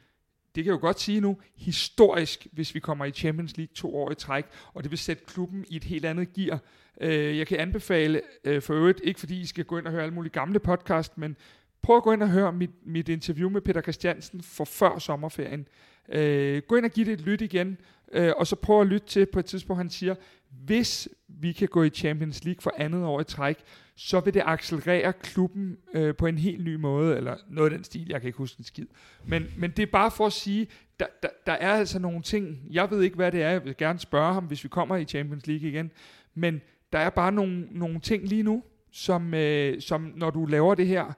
[0.55, 3.95] det kan jeg jo godt sige nu, historisk, hvis vi kommer i Champions League to
[3.95, 6.59] år i træk, og det vil sætte klubben i et helt andet gear.
[7.01, 10.03] Øh, jeg kan anbefale, øh, for øvrigt, ikke fordi I skal gå ind og høre
[10.03, 11.35] alle mulige gamle podcast, men
[11.81, 15.67] prøv at gå ind og høre mit, mit interview med Peter Christiansen for før sommerferien.
[16.09, 17.77] Øh, gå ind og giv det et lyt igen
[18.12, 20.15] øh, og så prøv at lytte til på et tidspunkt, han siger,
[20.50, 23.58] hvis vi kan gå i Champions League for andet år i træk,
[23.95, 27.84] så vil det accelerere klubben øh, på en helt ny måde, eller noget af den
[27.84, 28.86] stil, jeg kan ikke huske en skid.
[29.26, 30.67] Men, men det er bare for at sige,
[31.00, 33.78] der, der, der er altså nogle ting, jeg ved ikke, hvad det er, jeg vil
[33.78, 35.91] gerne spørge ham, hvis vi kommer i Champions League igen,
[36.36, 36.62] men
[36.93, 40.88] der er bare nogle, nogle ting lige nu, som, øh, som når du laver det
[40.88, 41.13] her,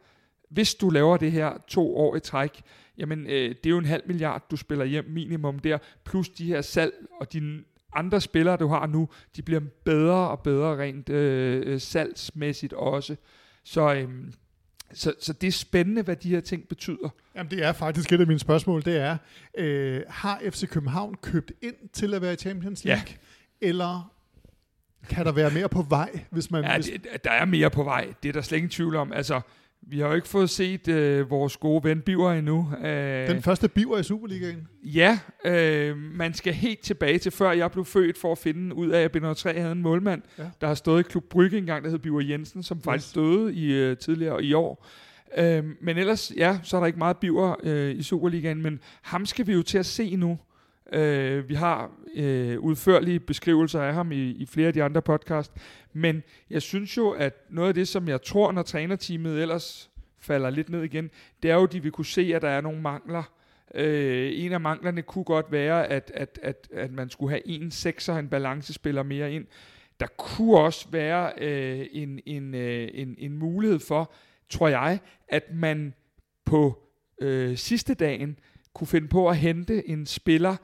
[0.49, 2.61] hvis du laver det her to år i træk,
[2.97, 6.45] jamen øh, det er jo en halv milliard, du spiller hjem minimum der, plus de
[6.45, 11.09] her salg og dine andre spillere, du har nu, de bliver bedre og bedre rent
[11.09, 13.15] øh, øh salgsmæssigt også.
[13.63, 14.09] Så, øh,
[14.93, 17.09] så, så det er spændende, hvad de her ting betyder.
[17.35, 19.17] Jamen det er faktisk et af mine spørgsmål, det er,
[19.57, 23.03] øh, har FC København købt ind til at være i Champions League?
[23.61, 23.67] Ja.
[23.67, 24.13] Eller
[25.09, 26.63] kan der være mere på vej, hvis man...
[26.63, 26.85] Ja, hvis...
[26.85, 28.13] Det, der er mere på vej.
[28.23, 29.13] Det er der slet ingen tvivl om.
[29.13, 29.41] Altså,
[29.87, 32.73] vi har jo ikke fået set øh, vores gode ven Biver endnu.
[32.83, 34.67] Øh, Den første Biver i Superligaen?
[34.83, 38.89] Ja, øh, man skal helt tilbage til før jeg blev født for at finde ud
[38.89, 40.43] af, at B3 havde en målmand, ja.
[40.61, 42.83] der har stået i Klub Brygge engang, der hed Biver Jensen, som yes.
[42.83, 44.85] faktisk døde i øh, tidligere i år.
[45.37, 49.25] Øh, men ellers, ja, så er der ikke meget Biver øh, i Superligaen, men ham
[49.25, 50.37] skal vi jo til at se nu.
[50.91, 55.51] Øh, vi har øh, udførlige beskrivelser af ham i, i flere af de andre podcast,
[55.93, 60.49] men jeg synes jo, at noget af det, som jeg tror, når trænerteamet ellers falder
[60.49, 61.09] lidt ned igen,
[61.43, 63.23] det er jo, at de vil kunne se, at der er nogle mangler.
[63.75, 67.71] Øh, en af manglerne kunne godt være, at, at, at, at man skulle have en
[67.71, 69.45] sekser, en balancespiller mere ind.
[69.99, 74.13] Der kunne også være øh, en, en, øh, en, en mulighed for,
[74.49, 75.93] tror jeg, at man
[76.45, 76.83] på
[77.21, 78.39] øh, sidste dagen
[78.73, 80.55] kunne finde på at hente en spiller,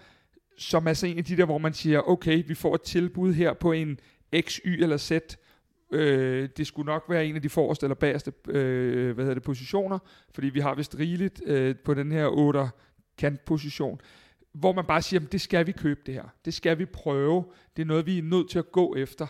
[0.57, 3.33] som er så en af de der, hvor man siger, okay, vi får et tilbud
[3.33, 3.99] her på en
[4.41, 5.11] X, Y eller Z.
[5.91, 9.43] Øh, det skulle nok være en af de forreste eller bagerste øh, hvad hedder det,
[9.43, 9.99] positioner,
[10.31, 12.69] fordi vi har vist rigeligt øh, på den her 8
[13.17, 14.01] kantposition,
[14.53, 16.23] hvor man bare siger, det skal vi købe det her.
[16.45, 17.45] Det skal vi prøve.
[17.75, 19.27] Det er noget, vi er nødt til at gå efter.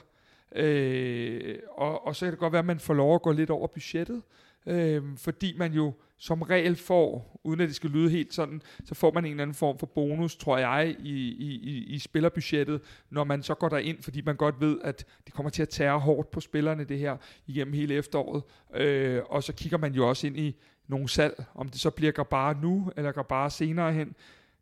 [0.56, 3.50] Øh, og, og så kan det godt være, at man får lov at gå lidt
[3.50, 4.22] over budgettet,
[4.66, 8.96] øh, fordi man jo som regel får, uden at det skal lyde helt sådan, så
[8.96, 13.24] får man en eller anden form for bonus, tror jeg, i, i, i spillerbudgettet, når
[13.24, 16.00] man så går der ind, fordi man godt ved, at det kommer til at tære
[16.00, 18.44] hårdt på spillerne det her igennem hele efteråret.
[18.76, 20.56] Øh, og så kigger man jo også ind i
[20.88, 24.16] nogle salg, om det så bliver bare nu, eller bare senere hen.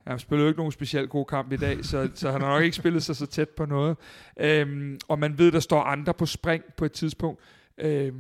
[0.08, 2.64] Han spillede jo ikke nogen specielt god kamp i dag, så, så han har nok
[2.64, 3.98] ikke spillet sig så tæt på noget.
[4.40, 7.40] Øhm, og man ved, der står andre på spring på et tidspunkt
[7.78, 8.14] øh,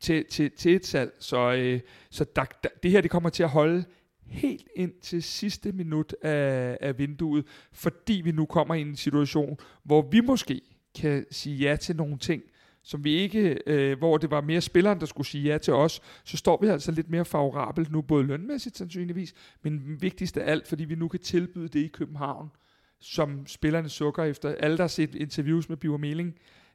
[0.00, 1.12] til, til, til et salg.
[1.18, 1.80] Så, øh,
[2.10, 3.84] så der, der, det her det kommer til at holde
[4.26, 9.58] helt ind til sidste minut af, af vinduet, fordi vi nu kommer i en situation,
[9.82, 10.60] hvor vi måske
[10.94, 12.42] kan sige ja til nogle ting,
[12.82, 16.00] som vi ikke, øh, hvor det var mere spilleren, der skulle sige ja til os,
[16.24, 20.68] så står vi altså lidt mere favorabelt nu, både lønmæssigt sandsynligvis, men vigtigst af alt,
[20.68, 22.50] fordi vi nu kan tilbyde det i København,
[23.00, 24.54] som spillerne sukker efter.
[24.54, 26.34] Alle, der har set interviews med Biver Meling,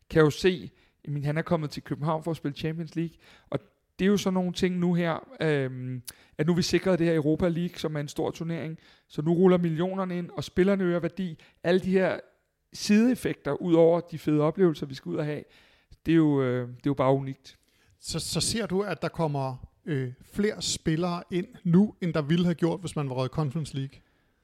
[0.09, 0.71] kan jo se,
[1.07, 3.15] jamen, han er kommet til København for at spille Champions League,
[3.49, 3.59] og
[3.99, 6.01] det er jo sådan nogle ting nu her, øh,
[6.37, 9.33] at nu vi sikret det her Europa League, som er en stor turnering, så nu
[9.33, 11.39] ruller millionerne ind, og spillerne øger værdi.
[11.63, 12.19] Alle de her
[12.73, 15.43] sideeffekter, ud over de fede oplevelser, vi skal ud og have,
[16.05, 17.57] det er jo, øh, det er jo bare unikt.
[17.99, 22.45] Så, så ser du, at der kommer øh, flere spillere ind nu, end der ville
[22.45, 23.99] have gjort, hvis man var røget Conference League?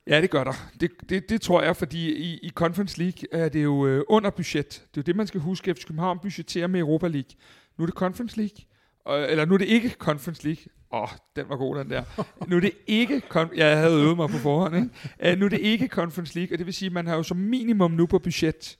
[0.07, 0.69] Ja, det gør der.
[0.81, 4.29] Det, det, det tror jeg, fordi i, i Conference League er det jo øh, under
[4.29, 4.65] budget.
[4.69, 5.73] Det er jo det, man skal huske.
[5.73, 7.29] FC København budgetterer med Europa League.
[7.77, 8.57] Nu er det Conference League.
[9.05, 10.63] Og, eller nu er det ikke Conference League.
[10.93, 12.03] Åh, oh, den var god, den der.
[12.47, 13.21] Nu er det ikke...
[13.35, 15.33] Kon- jeg havde øvet mig på forhånd, ikke?
[15.33, 17.23] Uh, nu er det ikke Conference League, og det vil sige, at man har jo
[17.23, 18.77] som minimum nu på budget.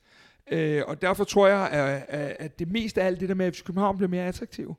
[0.52, 3.56] Uh, og derfor tror jeg, at, at det meste af alt det der med, at
[3.56, 4.76] FC København bliver mere attraktiv.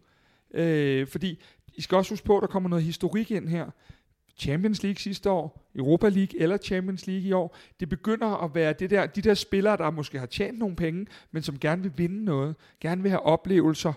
[0.58, 1.42] Uh, fordi
[1.74, 3.70] I skal også huske på, at der kommer noget historik ind her.
[4.36, 7.56] Champions League sidste år, Europa League eller Champions League i år.
[7.80, 11.06] Det begynder at være det der, de der spillere, der måske har tjent nogle penge,
[11.32, 13.92] men som gerne vil vinde noget, gerne vil have oplevelser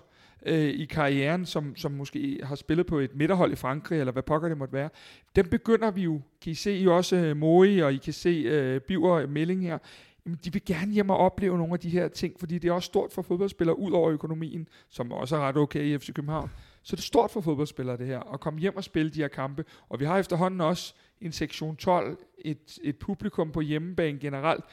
[0.46, 4.22] øh, i karrieren, som, som måske har spillet på et midterhold i Frankrig, eller hvad
[4.22, 4.88] pokker det måtte være.
[5.36, 8.12] Dem begynder vi jo, kan I se I også øh, uh, Moe, og I kan
[8.12, 9.78] se uh, Biver øh, Melding her,
[10.26, 12.72] jamen, de vil gerne hjem og opleve nogle af de her ting, fordi det er
[12.72, 16.50] også stort for fodboldspillere, ud over økonomien, som også er ret okay i FC København.
[16.84, 19.28] Så det er stort for fodboldspillere det her, at komme hjem og spille de her
[19.28, 19.64] kampe.
[19.88, 24.64] Og vi har efterhånden også en sektion 12, et, et publikum på hjemmebane generelt,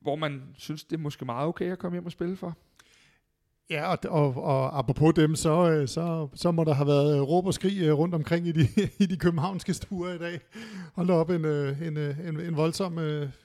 [0.00, 2.56] hvor man synes, det er måske meget okay at komme hjem og spille for.
[3.70, 7.22] Ja, og, og, og apropos dem, så, øh, så, så må der have været øh,
[7.22, 8.68] råb og skrig øh, rundt omkring i de,
[9.04, 10.40] i de københavnske stuer i dag.
[10.94, 12.98] Hold da op, en, en, en, en voldsom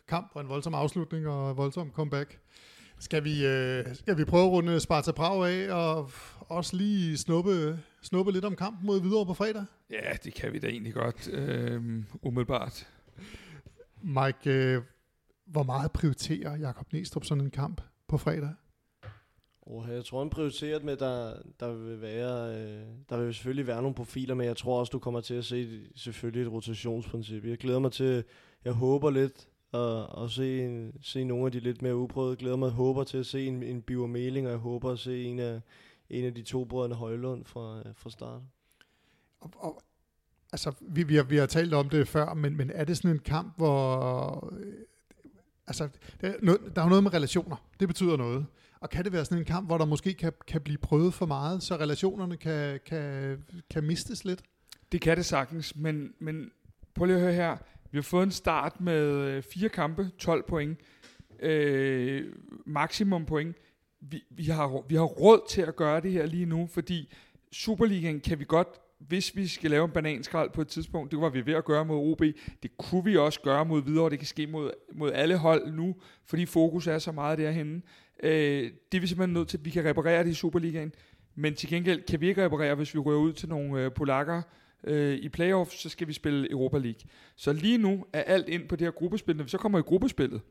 [0.08, 2.39] kamp og en voldsom afslutning og en voldsom comeback.
[2.99, 3.36] Skal vi,
[3.93, 6.12] skal vi prøve at runde Sparta Prag af og
[6.49, 9.65] også lige snuppe, snuppe lidt om kampen mod videre på fredag?
[9.91, 12.88] Ja, det kan vi da egentlig godt, øh, umiddelbart.
[14.01, 14.81] Mike, øh,
[15.45, 18.53] hvor meget prioriterer Jakob Næstrup sådan en kamp på fredag?
[19.62, 23.81] Oh, jeg tror, han prioriterer med, der, der vil være, øh, der vil selvfølgelig være
[23.81, 27.45] nogle profiler, men jeg tror også, du kommer til at se selvfølgelig et rotationsprincip.
[27.45, 28.23] Jeg glæder mig til,
[28.65, 32.31] jeg håber lidt at, at se, se nogle af de lidt mere uprøvede.
[32.31, 34.99] Jeg glæder mig, håber til at se en, en Biver Meling, og jeg håber at
[34.99, 35.62] se en af,
[36.09, 38.41] en af de to brødrene Højlund fra, fra start.
[39.39, 39.81] Og, og,
[40.51, 43.11] altså, vi, vi, har, vi har talt om det før, men, men er det sådan
[43.11, 44.53] en kamp, hvor...
[44.59, 44.73] Øh,
[45.67, 45.89] altså,
[46.21, 47.55] der er, noget, der er jo noget med relationer.
[47.79, 48.45] Det betyder noget.
[48.79, 51.25] Og kan det være sådan en kamp, hvor der måske kan, kan blive prøvet for
[51.25, 54.41] meget, så relationerne kan, kan, kan mistes lidt?
[54.91, 56.51] Det kan det sagtens, men, men
[56.95, 57.57] prøv lige at høre her.
[57.91, 60.79] Vi har fået en start med øh, fire kampe, 12 point,
[61.39, 62.33] øh,
[62.65, 63.55] maksimum point.
[64.01, 67.13] Vi, vi, har, vi har råd til at gøre det her lige nu, fordi
[67.51, 68.67] Superligaen kan vi godt,
[68.99, 71.86] hvis vi skal lave en bananskrald på et tidspunkt, det var vi ved at gøre
[71.86, 72.21] mod OB,
[72.63, 75.95] det kunne vi også gøre mod videre, det kan ske mod, mod alle hold nu,
[76.25, 77.81] fordi fokus er så meget derhenne.
[78.23, 80.91] Øh, det er vi simpelthen nødt til, at vi kan reparere det i Superligaen,
[81.36, 84.41] men til gengæld kan vi ikke reparere, hvis vi rører ud til nogle øh, polakker
[84.83, 87.01] øh, i playoff, så skal vi spille Europa League.
[87.36, 89.36] Så lige nu er alt ind på det her gruppespil.
[89.36, 90.41] Når vi så kommer i gruppespillet,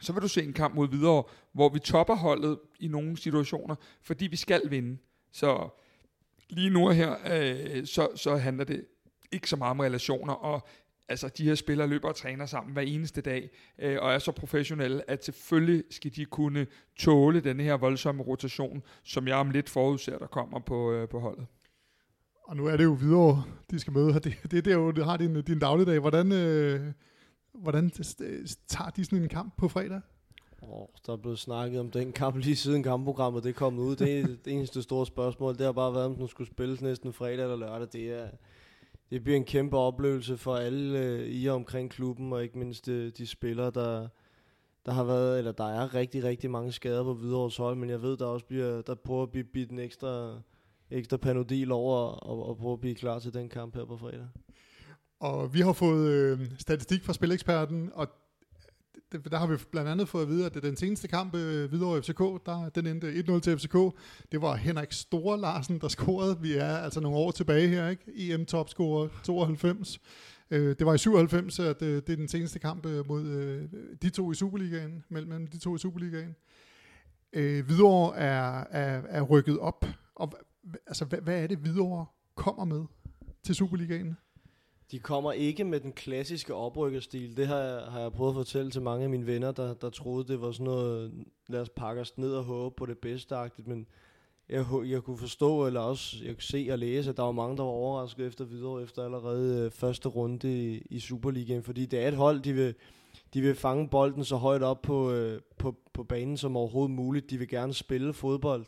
[0.00, 3.74] så vil du se en kamp mod videre, hvor vi topper holdet i nogle situationer,
[4.02, 4.98] fordi vi skal vinde.
[5.32, 5.68] Så
[6.48, 8.84] lige nu her, øh, så, så handler det
[9.32, 10.68] ikke så meget om relationer, og
[11.08, 14.32] altså de her spillere løber og træner sammen hver eneste dag, øh, og er så
[14.32, 19.68] professionelle, at selvfølgelig skal de kunne tåle den her voldsomme rotation, som jeg om lidt
[19.68, 21.46] forudser, der kommer på, øh, på holdet.
[22.44, 24.20] Og nu er det jo videre, de skal møde her.
[24.20, 25.98] Det, det, det er jo, har din, din dagligdag.
[25.98, 26.92] Hvordan, øh,
[27.62, 27.90] hvordan
[28.68, 30.00] tager de sådan en kamp på fredag?
[30.62, 33.96] Oh, der er blevet snakket om den kamp lige siden kampprogrammet det kom ud.
[33.96, 35.58] Det er det eneste store spørgsmål.
[35.58, 37.88] Det har bare været, om den skulle spilles næsten fredag eller lørdag.
[37.92, 38.28] Det, er,
[39.10, 42.86] det bliver en kæmpe oplevelse for alle øh, i og omkring klubben, og ikke mindst
[42.86, 44.08] de, de spillere, der,
[44.86, 48.02] der har været, eller der er rigtig, rigtig mange skader på Hvidovres hold, men jeg
[48.02, 50.40] ved, der også bliver, der prøver at blive bidt en ekstra
[50.90, 54.28] ekstra panodil over og, og prøve at blive klar til den kamp her på fredag.
[55.20, 58.08] Og vi har fået øh, statistik fra Spileksperten, og
[59.12, 61.72] det, der har vi blandt andet fået at vide, at det den seneste kamp øh,
[61.72, 63.76] videre FCK, der, den endte 1-0 til FCK.
[64.32, 66.38] Det var Henrik Store Larsen, der scorede.
[66.40, 68.34] Vi er altså nogle år tilbage her, ikke?
[68.34, 70.00] EM-topscorer 92.
[70.50, 73.68] Øh, det var i 97, at øh, det er den seneste kamp øh, mod øh,
[74.02, 76.36] de to i Superligaen, mellem de to i Superligaen.
[77.32, 80.32] Øh, Hvidovre er, er, er rykket op, og
[80.86, 82.84] altså, hvad, hvad er det, Hvidovre kommer med
[83.42, 84.16] til Superligaen?
[84.90, 87.36] De kommer ikke med den klassiske oprykkerstil.
[87.36, 89.90] Det har jeg, har jeg prøvet at fortælle til mange af mine venner, der, der
[89.90, 93.34] troede, det var sådan noget, lad os pakke os ned og håbe på det bedste
[93.34, 93.66] -agtigt.
[93.66, 93.86] Men
[94.48, 97.56] jeg, jeg kunne forstå, eller også jeg kunne se og læse, at der var mange,
[97.56, 101.62] der var overrasket efter videre, efter allerede øh, første runde i, i Superligaen.
[101.62, 102.74] Fordi det er et hold, de vil,
[103.34, 107.30] de vil fange bolden så højt op på, øh, på, på banen som overhovedet muligt.
[107.30, 108.66] De vil gerne spille fodbold.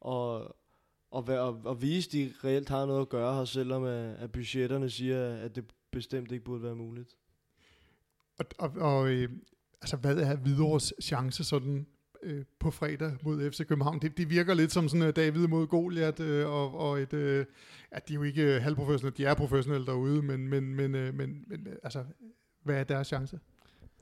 [0.00, 0.56] Og,
[1.10, 4.32] og, og, og vise, at de reelt har noget at gøre her, selvom at, at
[4.32, 7.16] budgetterne siger, at det bestemt ikke burde være muligt.
[8.38, 9.28] Og, og, og øh,
[9.82, 11.86] altså, hvad er Hvidovres chance sådan
[12.22, 13.98] øh, på fredag mod FC København?
[13.98, 17.46] Det, det virker lidt som sådan uh, David mod Goliath, øh, og, og et, øh,
[17.90, 21.44] at de er jo ikke halvprofessionelle, de er professionelle derude, men, men, men, øh, men,
[21.46, 22.04] men altså,
[22.62, 23.38] hvad er deres chance?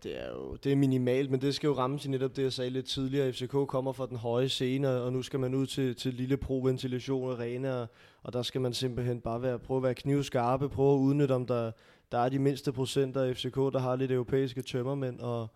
[0.02, 2.52] Det er jo det er minimalt, men det skal jo ramme sig netop det, jeg
[2.52, 3.32] sagde lidt tidligere.
[3.32, 7.30] FCK kommer fra den høje scene, og nu skal man ud til, til lille pro-ventilation
[7.30, 7.88] arena, og,
[8.22, 11.46] og der skal man simpelthen bare være, prøve at være knivskarpe, prøve at udnytte, om
[11.46, 11.72] der,
[12.12, 15.48] der er de mindste procenter af FCK, der har lidt europæiske tømmermænd, og,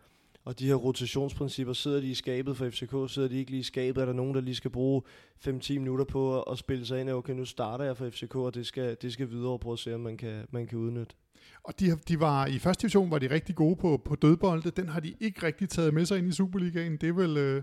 [0.44, 3.62] og de her rotationsprincipper, sidder de i skabet for FCK, sidder de ikke lige i
[3.62, 5.02] skabet, er der nogen, der lige skal bruge
[5.48, 8.54] 5-10 minutter på at, at spille sig ind, okay, nu starter jeg for FCK, og
[8.54, 11.14] det skal, det skal videre og prøve at se, om man kan, man kan udnytte.
[11.62, 14.70] Og de, de var i første division var de rigtig gode på, på dødbolde.
[14.70, 16.96] Den har de ikke rigtig taget med sig ind i Superligaen.
[16.96, 17.62] Det er vel, øh,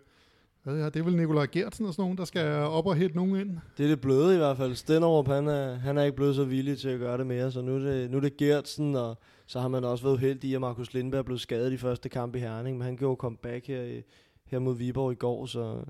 [0.64, 3.16] hvad er, det er vel Nikolaj Gertsen og sådan nogen, der skal op og hætte
[3.16, 3.58] nogen ind.
[3.78, 4.76] Det er det bløde i hvert fald.
[4.76, 7.62] Stenderup, han er, han er ikke blevet så villig til at gøre det mere, så
[7.62, 10.54] nu er det, nu er det Gertsen, og så har man også været heldig i,
[10.54, 14.02] at Markus Lindberg blev skadet i første kamp i Herning, men han gjorde comeback her,
[14.46, 15.84] her mod Viborg i går, så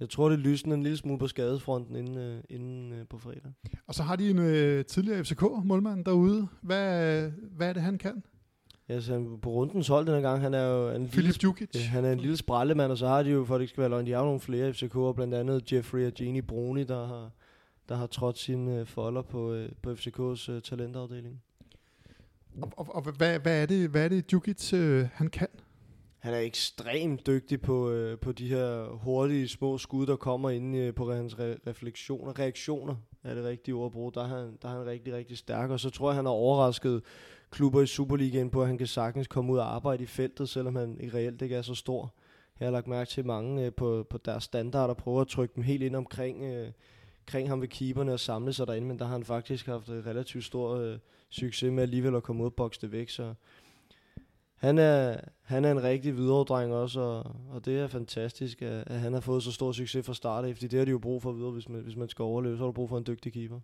[0.00, 3.52] jeg tror, det lysner en lille smule på skadesfronten inden, øh, inden øh, på fredag.
[3.86, 6.48] Og så har de en øh, tidligere FCK-målmand derude.
[6.60, 8.22] Hvad, hvad er det, han kan?
[8.88, 11.68] Ja, så på rundens hold denne gang, han er jo en Philip lille, Djukic.
[11.74, 13.70] Ja, han er en lille sprallemand, og så har de jo, for at det ikke
[13.70, 17.06] skal være løgn, de har nogle flere FCK'er, blandt andet Jeffrey og Jenny Bruni, der
[17.06, 17.30] har,
[17.88, 21.42] der har trådt sine øh, folder på, øh, på FCK's øh, talentafdeling.
[22.60, 25.48] Og, og, og hvad, hvad, er det, hvad er det Djukic, øh, han kan?
[26.22, 30.76] han er ekstremt dygtig på, øh, på de her hurtige små skud, der kommer ind
[30.76, 32.38] øh, på hans re- refleksioner.
[32.38, 34.12] Reaktioner er det rigtige ord at bruge.
[34.14, 35.70] Der er, han, der er han rigtig, rigtig stærk.
[35.70, 37.02] Og så tror jeg, han har overrasket
[37.50, 40.76] klubber i Superligaen på, at han kan sagtens komme ud og arbejde i feltet, selvom
[40.76, 42.14] han i reelt ikke er så stor.
[42.60, 45.62] Jeg har lagt mærke til mange øh, på, på deres standarder prøver at trykke dem
[45.62, 46.68] helt ind omkring øh,
[47.26, 50.44] kring ham ved keeperne og samle sig derinde, men der har han faktisk haft relativt
[50.44, 50.98] stor øh,
[51.32, 53.34] succes med alligevel at komme ud og bokse det væk, så
[54.56, 59.00] han er, han er en rigtig videredreng også, og, og det er fantastisk, at, at
[59.00, 61.22] han har fået så stor succes fra start af, fordi det har de jo brug
[61.22, 63.32] for videre, hvis man, hvis man skal overleve, så har du brug for en dygtig
[63.32, 63.60] keeper.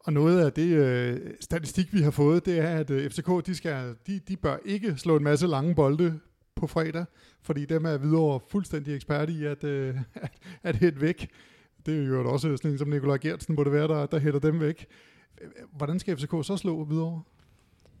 [0.00, 3.54] Og noget af det øh, statistik, vi har fået, det er, at øh, FCK, de,
[3.54, 6.20] skal, de, de bør ikke slå en masse lange bolde
[6.54, 7.04] på fredag,
[7.42, 10.30] fordi dem er videre fuldstændig ekspert i at, øh, at,
[10.62, 11.30] at hætte væk.
[11.86, 14.40] Det er jo også sådan en som Nikolaj Gertsen, må det være, der, der hætter
[14.40, 14.86] dem væk.
[15.72, 17.22] Hvordan skal FCK så slå videre?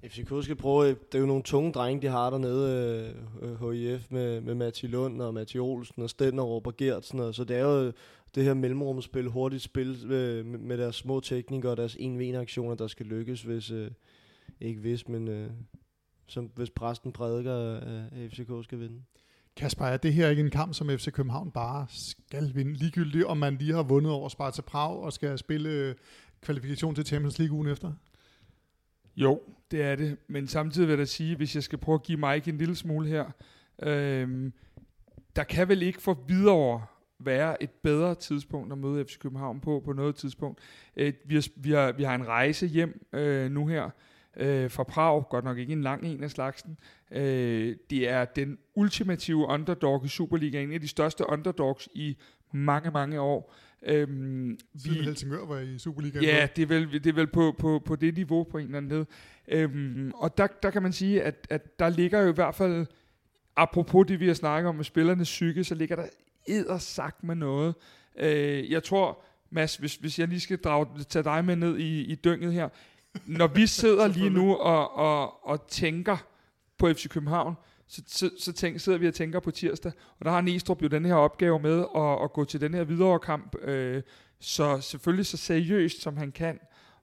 [0.04, 4.40] FCK skal prøve, det er jo nogle tunge drenge, de har dernede, øh, HIF med,
[4.40, 7.92] med Mati Lund og Mati Olsen og Stenderup og Gertsen, og så det er jo
[8.34, 13.06] det her mellemrumspil, hurtigt spil øh, med deres små teknikere og deres 1-1-aktioner, der skal
[13.06, 13.90] lykkes, hvis, øh,
[14.60, 15.50] ikke hvis, men øh,
[16.26, 19.02] som, hvis præsten prædiker, at FCK skal vinde.
[19.56, 23.36] Kasper, er det her ikke en kamp, som FC København bare skal vinde, ligegyldigt om
[23.36, 25.94] man lige har vundet over Sparta Prag og skal spille øh,
[26.42, 27.92] kvalifikation til Champions League ugen efter?
[29.16, 30.16] Jo, det er det.
[30.26, 32.76] Men samtidig vil jeg da sige, hvis jeg skal prøve at give Mike en lille
[32.76, 33.24] smule her,
[33.82, 34.52] øhm,
[35.36, 36.82] der kan vel ikke for videre
[37.18, 40.60] være et bedre tidspunkt at møde FC København på, på noget tidspunkt.
[40.96, 43.90] Øh, vi, har, vi, har, vi har en rejse hjem øh, nu her
[44.36, 46.78] øh, fra Prag, godt nok ikke en lang en af slagsen.
[47.10, 52.16] Øh, det er den ultimative underdog i Superligaen, en af de største underdogs i
[52.52, 53.54] mange, mange år.
[53.82, 56.24] Øhm, vi, Helsingør var i Superligaen.
[56.24, 58.78] Ja, det er vel, det er vel på, på, på det niveau på en eller
[58.78, 59.06] anden led.
[59.48, 62.86] Øhm, og der, der kan man sige, at, at der ligger jo i hvert fald,
[63.56, 67.74] apropos det vi har snakket om med spillernes psyke, så ligger der sagt med noget.
[68.18, 72.00] Øh, jeg tror, Mads, hvis, hvis jeg lige skal drage, tage dig med ned i,
[72.00, 72.68] i dynget her.
[73.26, 76.16] Når vi sidder lige nu og, og, og tænker
[76.78, 77.54] på FC København,
[77.88, 80.88] så, så, så tænk, sidder vi og tænker på tirsdag, og der har Næstrup jo
[80.88, 84.02] den her opgave med at, at gå til den her videre kamp, øh,
[84.40, 86.58] så selvfølgelig så seriøst som han kan,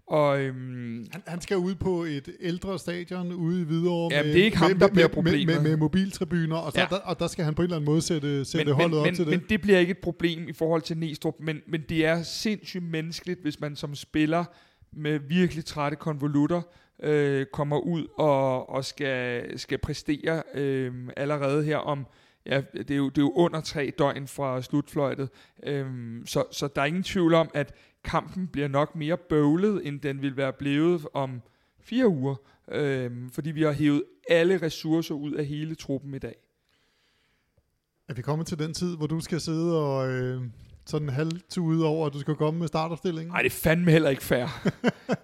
[0.08, 4.34] og, øhm, han, han skal ud på et ældre stadion ude i Hvidovre ja, med,
[4.34, 5.48] det er ikke ham, med, der bliver problemet.
[5.48, 6.88] Med, med, med mobiltribuner, og, så ja.
[6.90, 9.00] der, og der skal han på en eller anden måde sætte, sætte men, holdet men,
[9.00, 9.32] op men, til det.
[9.32, 12.84] Men det bliver ikke et problem i forhold til Næstrup, men, men det er sindssygt
[12.84, 14.46] menneskeligt, hvis man som spiller
[14.94, 16.62] med virkelig trætte konvolutter,
[17.04, 22.06] øh, kommer ud og, og skal, skal præstere øh, allerede her om,
[22.46, 25.30] ja, det er, jo, det er jo under tre døgn fra slutfløjtet,
[25.64, 25.86] øh,
[26.26, 30.22] så, så der er ingen tvivl om, at kampen bliver nok mere bøvlet, end den
[30.22, 31.42] vil være blevet om
[31.80, 32.36] fire uger,
[32.72, 36.36] øh, fordi vi har hævet alle ressourcer ud af hele truppen i dag.
[38.08, 40.12] Er vi kommet til den tid, hvor du skal sidde og...
[40.12, 40.42] Øh
[40.86, 43.32] sådan halvtude over, at du skal komme med startopstillingen?
[43.32, 44.46] Nej, det er fandme heller ikke fair.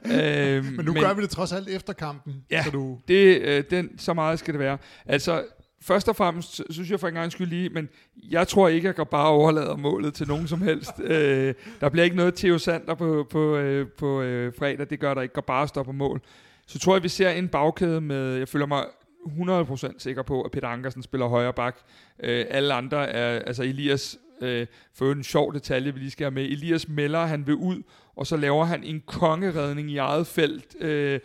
[0.06, 2.45] øhm, men nu men, gør vi det trods alt efter kampen.
[2.52, 3.00] Ja, så, du...
[3.08, 4.78] det, øh, den, så meget skal det være.
[5.06, 5.43] Altså,
[5.82, 7.89] først og fremmest, synes jeg for en gang skyld lige, men
[8.30, 11.00] jeg tror ikke, at jeg bare overlader målet til nogen som helst.
[11.13, 15.13] øh, der bliver ikke noget Theo Sander på, på, øh, på øh, fredag, det gør
[15.13, 16.21] der ikke, går bare på mål.
[16.67, 18.84] Så tror jeg, vi ser en bagkæde med, jeg føler mig
[19.26, 21.78] 100% sikker på, at Peter Ankersen spiller højre bak.
[22.24, 26.32] Øh, alle andre er, altså Elias øh, for en sjov detalje, vi lige skal have
[26.32, 26.43] med.
[26.43, 27.84] Elias melder, han vil ud,
[28.15, 31.19] og så laver han en kongeredning i eget felt, øh,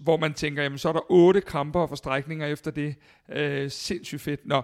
[0.00, 2.94] hvor man tænker, jamen så er der otte kamper og forstrækninger efter det.
[3.32, 4.46] Øh, sindssygt fedt.
[4.46, 4.62] Nå,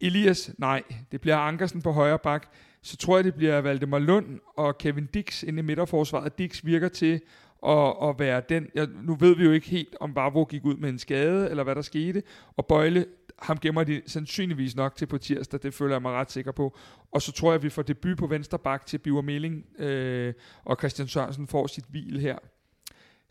[0.00, 2.52] Elias, nej, det bliver Ankersen på højre bak.
[2.82, 6.38] Så tror jeg, det bliver Valdemar Lund og Kevin Dix inde i midterforsvaret.
[6.38, 7.20] Dix virker til
[7.66, 8.68] at, at være den.
[8.74, 11.64] Ja, nu ved vi jo ikke helt, om Vavro gik ud med en skade, eller
[11.64, 12.22] hvad der skete.
[12.56, 13.06] Og Bøjle
[13.42, 16.76] ham gemmer de sandsynligvis nok til på tirsdag, det føler jeg mig ret sikker på.
[17.12, 20.34] Og så tror jeg, at vi får debut på venstre bak til Biver Meling, øh,
[20.64, 22.38] og Christian Sørensen får sit hvil her.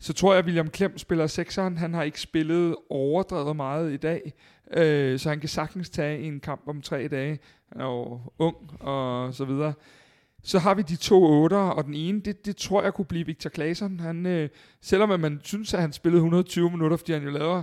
[0.00, 1.76] Så tror jeg, at William Klem spiller sekseren.
[1.76, 4.32] Han har ikke spillet overdrevet meget i dag,
[4.76, 7.38] øh, så han kan sagtens tage en kamp om tre dage.
[7.72, 9.72] Han er jo ung og så videre.
[10.44, 13.26] Så har vi de to otter, og den ene, det, det tror jeg kunne blive
[13.26, 14.00] Victor Claesson.
[14.00, 14.48] Han, øh,
[14.80, 17.62] selvom at man synes, at han spillede 120 minutter, fordi han jo laver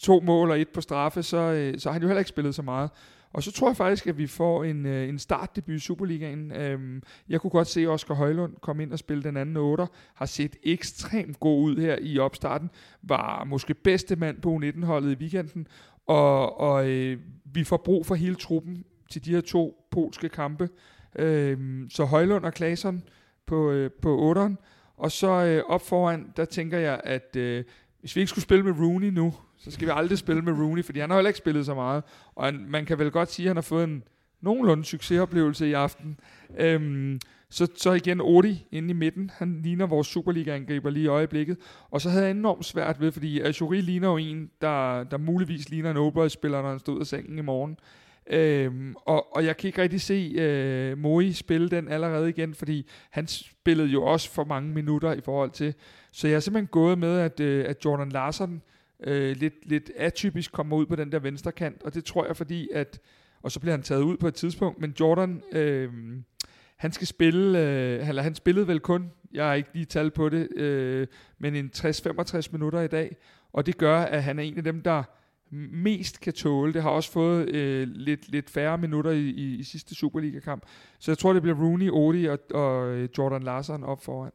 [0.00, 2.54] to mål og et på straffe, så, øh, så har han jo heller ikke spillet
[2.54, 2.90] så meget.
[3.32, 6.52] Og så tror jeg faktisk, at vi får en, øh, en startdebut i Superligaen.
[6.52, 9.86] Øhm, jeg kunne godt se Oscar Højlund komme ind og spille den anden 8.
[10.14, 12.70] Har set ekstremt god ud her i opstarten.
[13.02, 15.66] Var måske bedste mand på U19-holdet i weekenden.
[16.06, 20.68] Og, og øh, vi får brug for hele truppen til de her to polske kampe.
[21.18, 23.02] Øhm, så Højlund og Klaseren
[23.46, 24.54] på, øh, på 8'eren.
[24.96, 27.64] Og så øh, op foran, der tænker jeg, at øh,
[28.00, 30.84] hvis vi ikke skulle spille med Rooney nu, så skal vi aldrig spille med Rooney,
[30.84, 32.04] fordi han har heller ikke spillet så meget.
[32.34, 34.02] Og han, man kan vel godt sige, at han har fået en
[34.40, 36.20] nogenlunde succesoplevelse i aften.
[36.58, 37.20] Øhm,
[37.52, 39.30] Så, så igen Odi inde i midten.
[39.34, 41.56] Han ligner vores Superliga-angriber lige i øjeblikket.
[41.90, 45.70] Og så havde jeg enormt svært ved, fordi Ajuri ligner jo en, der, der muligvis
[45.70, 47.76] ligner en Oldboy-spiller, når han stod af sengen i morgen.
[48.30, 52.86] Øhm, og, og jeg kan ikke rigtig se øh, Moi spille den allerede igen, fordi
[53.10, 55.74] han spillede jo også for mange minutter i forhold til.
[56.12, 58.62] Så jeg er simpelthen gået med, at, øh, at Jordan Larsen
[59.04, 62.36] øh, lidt, lidt atypisk kommer ud på den der venstre kant, og det tror jeg
[62.36, 63.00] fordi, at
[63.42, 65.92] og så bliver han taget ud på et tidspunkt, men Jordan, øh,
[66.76, 70.28] han skal spille, øh, eller han spillede vel kun, jeg har ikke lige tal på
[70.28, 71.06] det, øh,
[71.38, 73.16] men en 60-65 minutter i dag,
[73.52, 75.02] og det gør, at han er en af dem, der
[75.72, 76.72] mest kan tåle.
[76.72, 80.62] Det har også fået øh, lidt, lidt færre minutter i, i, i sidste Superliga-kamp.
[80.98, 84.32] Så jeg tror, det bliver Rooney, Odi og, og øh, Jordan Larsen op foran.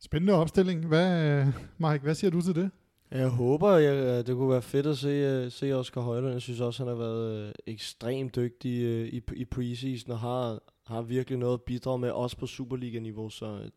[0.00, 0.86] Spændende opstilling.
[0.86, 1.44] Hvad,
[1.78, 2.70] Mike, hvad siger du til det?
[3.10, 6.32] Jeg håber, jeg, det kunne være fedt at se, øh, se Oscar Højlund.
[6.32, 8.72] Jeg synes også, han har været øh, ekstremt dygtig
[9.14, 13.30] i, i preseason og har, har virkelig noget at bidrage med, også på Superliga-niveau.
[13.30, 13.70] Så,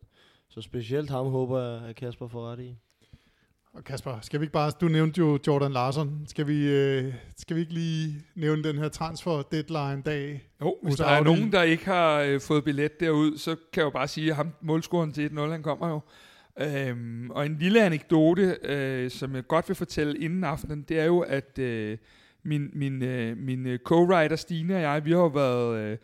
[0.48, 2.76] så specielt ham håber jeg, at Kasper får ret i.
[3.74, 7.56] Og Kasper, skal vi ikke bare, du nævnte jo Jordan Larsen, skal vi, øh, skal
[7.56, 10.48] vi ikke lige nævne den her transfer deadline dag?
[10.60, 13.84] Jo, hvis der er nogen, der ikke har øh, fået billet derud, så kan jeg
[13.84, 16.00] jo bare sige, at ham målscoren til 1-0, han kommer jo.
[16.60, 21.04] Øhm, og en lille anekdote, øh, som jeg godt vil fortælle inden aftenen, det er
[21.04, 21.98] jo, at øh,
[22.42, 25.78] min, min, øh, min øh, co-writer Stine og jeg, vi har jo været...
[25.78, 25.98] Øh,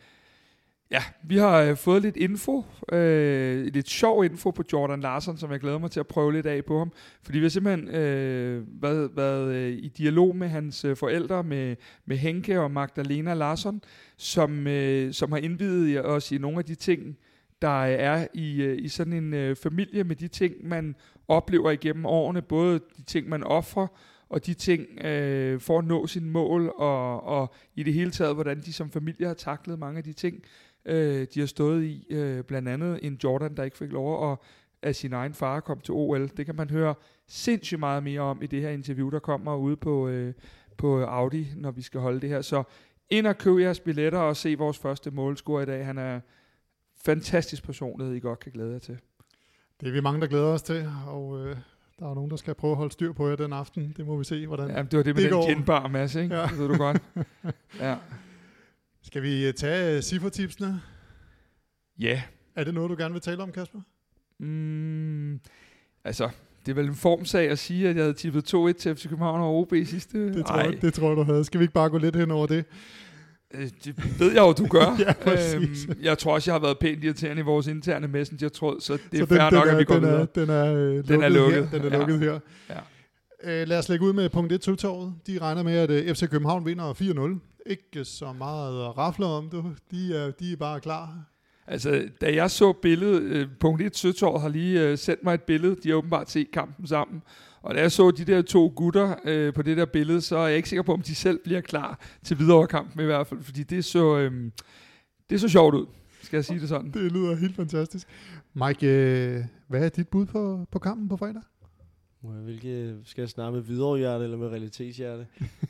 [0.91, 5.51] Ja, vi har øh, fået lidt info, øh, lidt sjov info på Jordan Larsen, som
[5.51, 6.91] jeg glæder mig til at prøve lidt af på ham.
[7.23, 11.75] Fordi vi har simpelthen øh, været, været øh, i dialog med hans øh, forældre, med,
[12.05, 13.81] med Henke og Magdalena Larsen,
[14.17, 17.17] som, øh, som har indvidet os i nogle af de ting,
[17.61, 20.95] der øh, er i, øh, i sådan en øh, familie med de ting, man
[21.27, 22.41] oplever igennem årene.
[22.41, 23.87] Både de ting, man offrer,
[24.29, 28.33] og de ting øh, for at nå sine mål, og, og i det hele taget,
[28.33, 30.43] hvordan de som familie har taklet mange af de ting,
[30.87, 32.07] øh, de har stået i.
[32.09, 34.37] Øh, blandt andet en Jordan, der ikke fik lov at
[34.81, 36.27] af sin egen far kom til OL.
[36.37, 36.95] Det kan man høre
[37.27, 40.33] sindssygt meget mere om i det her interview, der kommer ude på, øh,
[40.77, 42.41] på Audi, når vi skal holde det her.
[42.41, 42.63] Så
[43.09, 45.85] ind og køb jeres billetter og se vores første målscore i dag.
[45.85, 46.19] Han er
[47.05, 48.97] fantastisk personlighed, I godt kan glæde jer til.
[49.81, 51.55] Det er vi mange, der glæder os til, og øh,
[51.99, 53.93] der er nogen, der skal prøve at holde styr på jer den aften.
[53.97, 56.35] Det må vi se, hvordan ja, det var det med det den genbar masse, ikke?
[56.35, 56.41] Ja.
[56.43, 57.01] Det ved du godt.
[57.79, 57.95] ja.
[59.07, 60.81] Skal vi øh, tage ciffertipsene?
[61.99, 62.21] Ja.
[62.55, 63.79] Er det noget, du gerne vil tale om, Kasper?
[64.39, 65.39] Mm,
[66.03, 66.29] altså,
[66.65, 69.41] det er vel en formsag at sige, at jeg havde tippet 2-1 til FC København
[69.41, 70.33] og OB sidste...
[70.33, 71.43] Det tror, jeg, det tror jeg, du havde.
[71.43, 72.65] Skal vi ikke bare gå lidt hen over det?
[73.53, 74.97] Øh, det ved jeg jo, du gør.
[75.25, 78.93] ja, øhm, jeg tror også, jeg har været pænt irriterende i vores interne messenger-tråd, så
[78.93, 80.21] det er så fair nok, er, at vi går den videre.
[80.21, 81.69] Er, den er, øh, den er lukket.
[81.69, 81.79] Her.
[81.79, 82.31] Den er lukket ja.
[82.31, 82.39] her.
[82.69, 82.79] Ja.
[83.43, 85.13] Øh, lad os lægge ud med punkt 1 tåret.
[85.27, 87.69] De regner med, at uh, FC København vinder 4-0.
[87.69, 89.63] Ikke så meget at rafle om det.
[89.91, 91.19] De er, de er bare klar.
[91.67, 95.41] Altså, da jeg så billedet, øh, punkt 1 Søtorv har lige øh, sendt mig et
[95.41, 97.21] billede, de har åbenbart set kampen sammen,
[97.61, 100.47] og da jeg så de der to gutter øh, på det der billede, så er
[100.47, 103.43] jeg ikke sikker på, om de selv bliver klar til videre kampen i hvert fald,
[103.43, 104.51] fordi det så, øh,
[105.29, 105.85] det så sjovt ud,
[106.21, 106.91] skal jeg sige det sådan.
[106.91, 108.07] Det lyder helt fantastisk.
[108.53, 111.41] Mike, øh, hvad er dit bud på, på kampen på fredag?
[112.21, 115.27] Hvilke, skal jeg snakke med Hvidovre-hjerte eller med Realitetshjerte?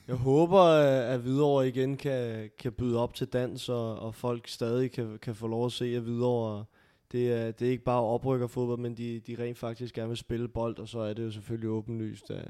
[0.07, 4.47] Jeg håber, øh, at Hvidovre igen kan, kan byde op til dans, og, og folk
[4.47, 6.65] stadig kan, kan få lov at se, at Hvidovre
[7.11, 10.17] det er, det er ikke bare oprykker fodbold, men de, de rent faktisk gerne vil
[10.17, 12.31] spille bold, og så er det jo selvfølgelig åbenlyst.
[12.31, 12.43] Øh.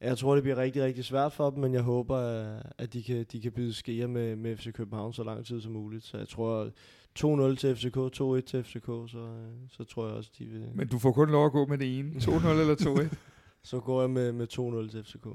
[0.00, 3.02] Jeg tror, det bliver rigtig, rigtig svært for dem, men jeg håber, øh, at de
[3.02, 6.04] kan, de kan byde skære med, med FC København så lang tid som muligt.
[6.04, 6.70] Så jeg tror,
[7.18, 10.68] 2-0 til FCK, 2-1 til FCK, så, så tror jeg også, de vil...
[10.74, 12.10] Men du får kun lov at gå med det ene.
[12.26, 12.74] 2-0 eller
[13.10, 13.16] 2-1?
[13.62, 15.26] så går jeg med, med 2-0 til FCK.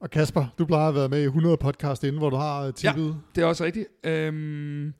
[0.00, 3.06] Og Kasper, du plejer at være med i 100 podcast inden, hvor du har tippet.
[3.06, 3.88] Ja, det er også rigtigt.
[4.04, 4.92] Øhm,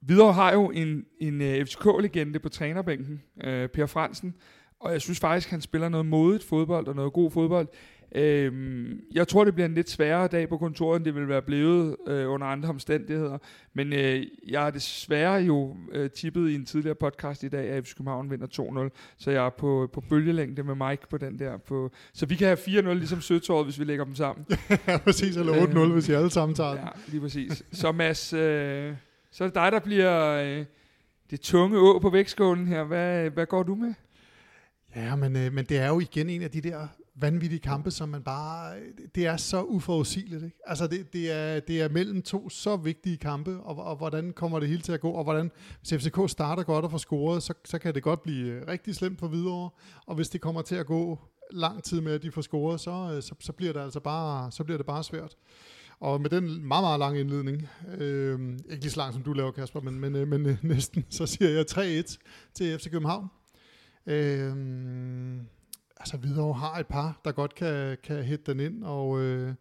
[0.00, 4.34] Videre har jo en, en uh, øh, FCK-legende på trænerbænken, uh, Per Fransen,
[4.80, 7.68] og jeg synes faktisk, han spiller noget modigt fodbold og noget god fodbold.
[8.14, 11.42] Øhm, jeg tror, det bliver en lidt sværere dag på kontoret, end det vil være
[11.42, 13.38] blevet øh, under andre omstændigheder.
[13.74, 17.84] Men øh, jeg har desværre jo øh, tippet i en tidligere podcast i dag, at
[17.84, 19.14] FC København vinder 2-0.
[19.18, 21.56] Så jeg er på, på bølgelængde med Mike på den der.
[21.56, 24.46] På, så vi kan have 4-0 ligesom Søtåret, hvis vi lægger dem sammen.
[24.88, 25.36] ja, præcis.
[25.36, 27.62] Eller 8-0, øh, hvis I alle sammen tager Ja, lige præcis.
[27.72, 28.94] Så Mads, øh,
[29.30, 30.64] så er det dig, der bliver øh,
[31.30, 32.84] det tunge å på vægtskålen her.
[32.84, 33.94] Hvad, hvad går du med?
[34.96, 36.88] Ja, men, øh, men det er jo igen en af de der
[37.22, 38.74] vanvittige kampe, som man bare,
[39.14, 40.44] det er så uforudsigeligt.
[40.44, 40.56] Ikke?
[40.66, 44.60] Altså det, det, er, det er mellem to så vigtige kampe, og, og hvordan kommer
[44.60, 45.50] det hele til at gå, og hvordan,
[45.80, 48.94] hvis FCK starter godt og får scoret, så, så kan det godt blive øh, rigtig
[48.94, 49.70] slemt for videre,
[50.06, 51.18] og hvis det kommer til at gå
[51.50, 54.52] lang tid med, at de får scoret, så, øh, så, så bliver det altså bare,
[54.52, 55.36] så bliver det bare svært.
[56.00, 57.68] Og med den meget, meget lange indledning,
[57.98, 58.40] øh,
[58.70, 61.50] ikke lige så lang som du laver, Kasper, men, men, øh, men næsten, så siger
[61.50, 62.16] jeg 3-1
[62.54, 63.26] til FC København.
[64.06, 64.56] Øh,
[66.00, 69.54] altså, Hvidovre har et par, der godt kan, kan hætte den ind, og, øh,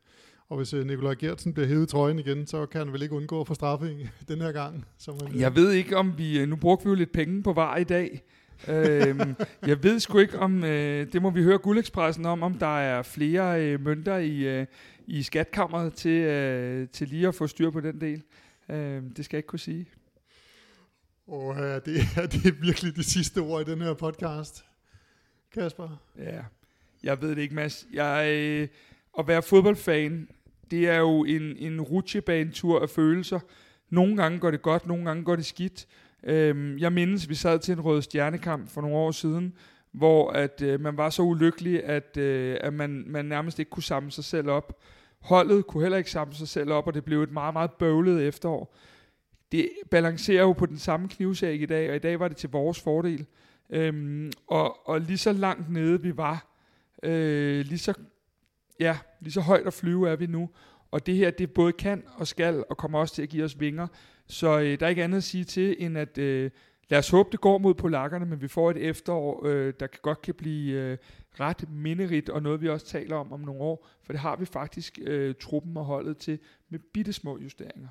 [0.50, 3.42] og hvis øh, Nikolaj Gertsen bliver hævet trøjen igen, så kan han vel ikke undgå
[3.42, 4.86] at få straffe den her gang.
[4.98, 6.46] Som man, Jeg ved ikke, om vi...
[6.46, 8.22] Nu brugte vi jo lidt penge på var i dag.
[8.68, 9.36] øhm,
[9.68, 13.02] jeg ved sgu ikke om, øh, det må vi høre Guldekspressen om, om der er
[13.02, 14.66] flere øh, mønter i, øh,
[15.08, 18.24] i skatkammeret til, øh, til lige at få styr på den del.
[18.70, 19.86] Øh, det skal jeg ikke kunne sige.
[21.28, 24.66] Og øh, det, er, det er virkelig de sidste ord i den her podcast.
[25.54, 26.02] Kasper?
[26.18, 26.42] Ja,
[27.04, 27.88] jeg ved det ikke, Mads.
[27.94, 28.68] Jeg, øh,
[29.20, 30.30] at være fodboldfan,
[30.72, 33.40] det er jo en, en rutsjebanetur af følelser.
[33.90, 35.88] Nogle gange går det godt, nogle gange går det skidt.
[36.24, 39.54] Øhm, jeg mindes, vi sad til en rød stjernekamp for nogle år siden,
[39.92, 43.84] hvor at øh, man var så ulykkelig, at, øh, at man, man nærmest ikke kunne
[43.84, 44.80] samle sig selv op.
[45.20, 48.28] Holdet kunne heller ikke samle sig selv op, og det blev et meget, meget bøvlet
[48.28, 48.76] efterår.
[49.52, 52.50] Det balancerer jo på den samme knivsæg i dag, og i dag var det til
[52.50, 53.26] vores fordel.
[53.70, 56.56] Øhm, og, og lige så langt nede vi var,
[57.04, 57.94] øh, lige så
[58.80, 60.50] ja, lige så højt at flyve er vi nu.
[60.92, 63.60] Og det her, det både kan og skal, og kommer også til at give os
[63.60, 63.88] vinger.
[64.28, 66.52] Så øh, der er ikke andet at sige til, end at øh,
[66.90, 70.00] lad os håbe, det går mod polakkerne, men vi får et efterår, øh, der kan
[70.02, 70.98] godt kan blive øh,
[71.40, 74.46] ret minderigt, og noget vi også taler om om nogle år, for det har vi
[74.46, 76.40] faktisk øh, truppen og holdet til
[76.70, 77.88] med bitte små justeringer.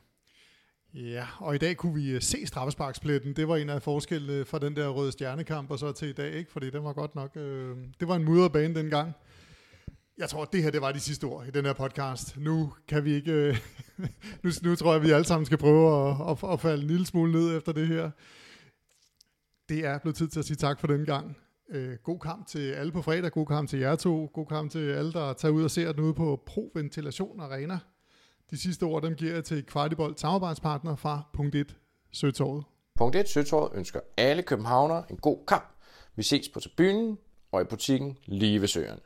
[0.94, 3.32] Ja, og i dag kunne vi øh, se straffesparkspletten.
[3.32, 6.32] Det var en af forskellene fra den der røde stjernekamp og så til i dag,
[6.32, 6.52] ikke?
[6.52, 7.36] fordi den var godt nok...
[7.36, 9.12] Øh, det var en mudret bane dengang.
[10.18, 12.36] Jeg tror, at det her det var de sidste ord i den her podcast.
[12.36, 13.32] Nu kan vi ikke...
[13.32, 13.56] Øh,
[14.42, 16.88] nu, nu tror jeg, at vi alle sammen skal prøve at, at, at falde en
[16.88, 18.10] lille smule ned efter det her.
[19.68, 21.36] Det er blevet tid til at sige tak for den gang.
[21.70, 24.90] Øh, god kamp til alle på fredag, god kamp til jer to, god kamp til
[24.90, 27.78] alle, der tager ud og ser den ude på Pro Ventilation Arena.
[28.50, 31.76] De sidste ord, dem giver jeg til Kvartibold samarbejdspartner fra Punkt 1
[32.12, 32.64] Søtorvet.
[32.98, 35.74] Punkt 1 Søtorvet ønsker alle københavnere en god kamp.
[36.16, 37.18] Vi ses på tribunen
[37.52, 39.00] og i butikken lige ved søerne.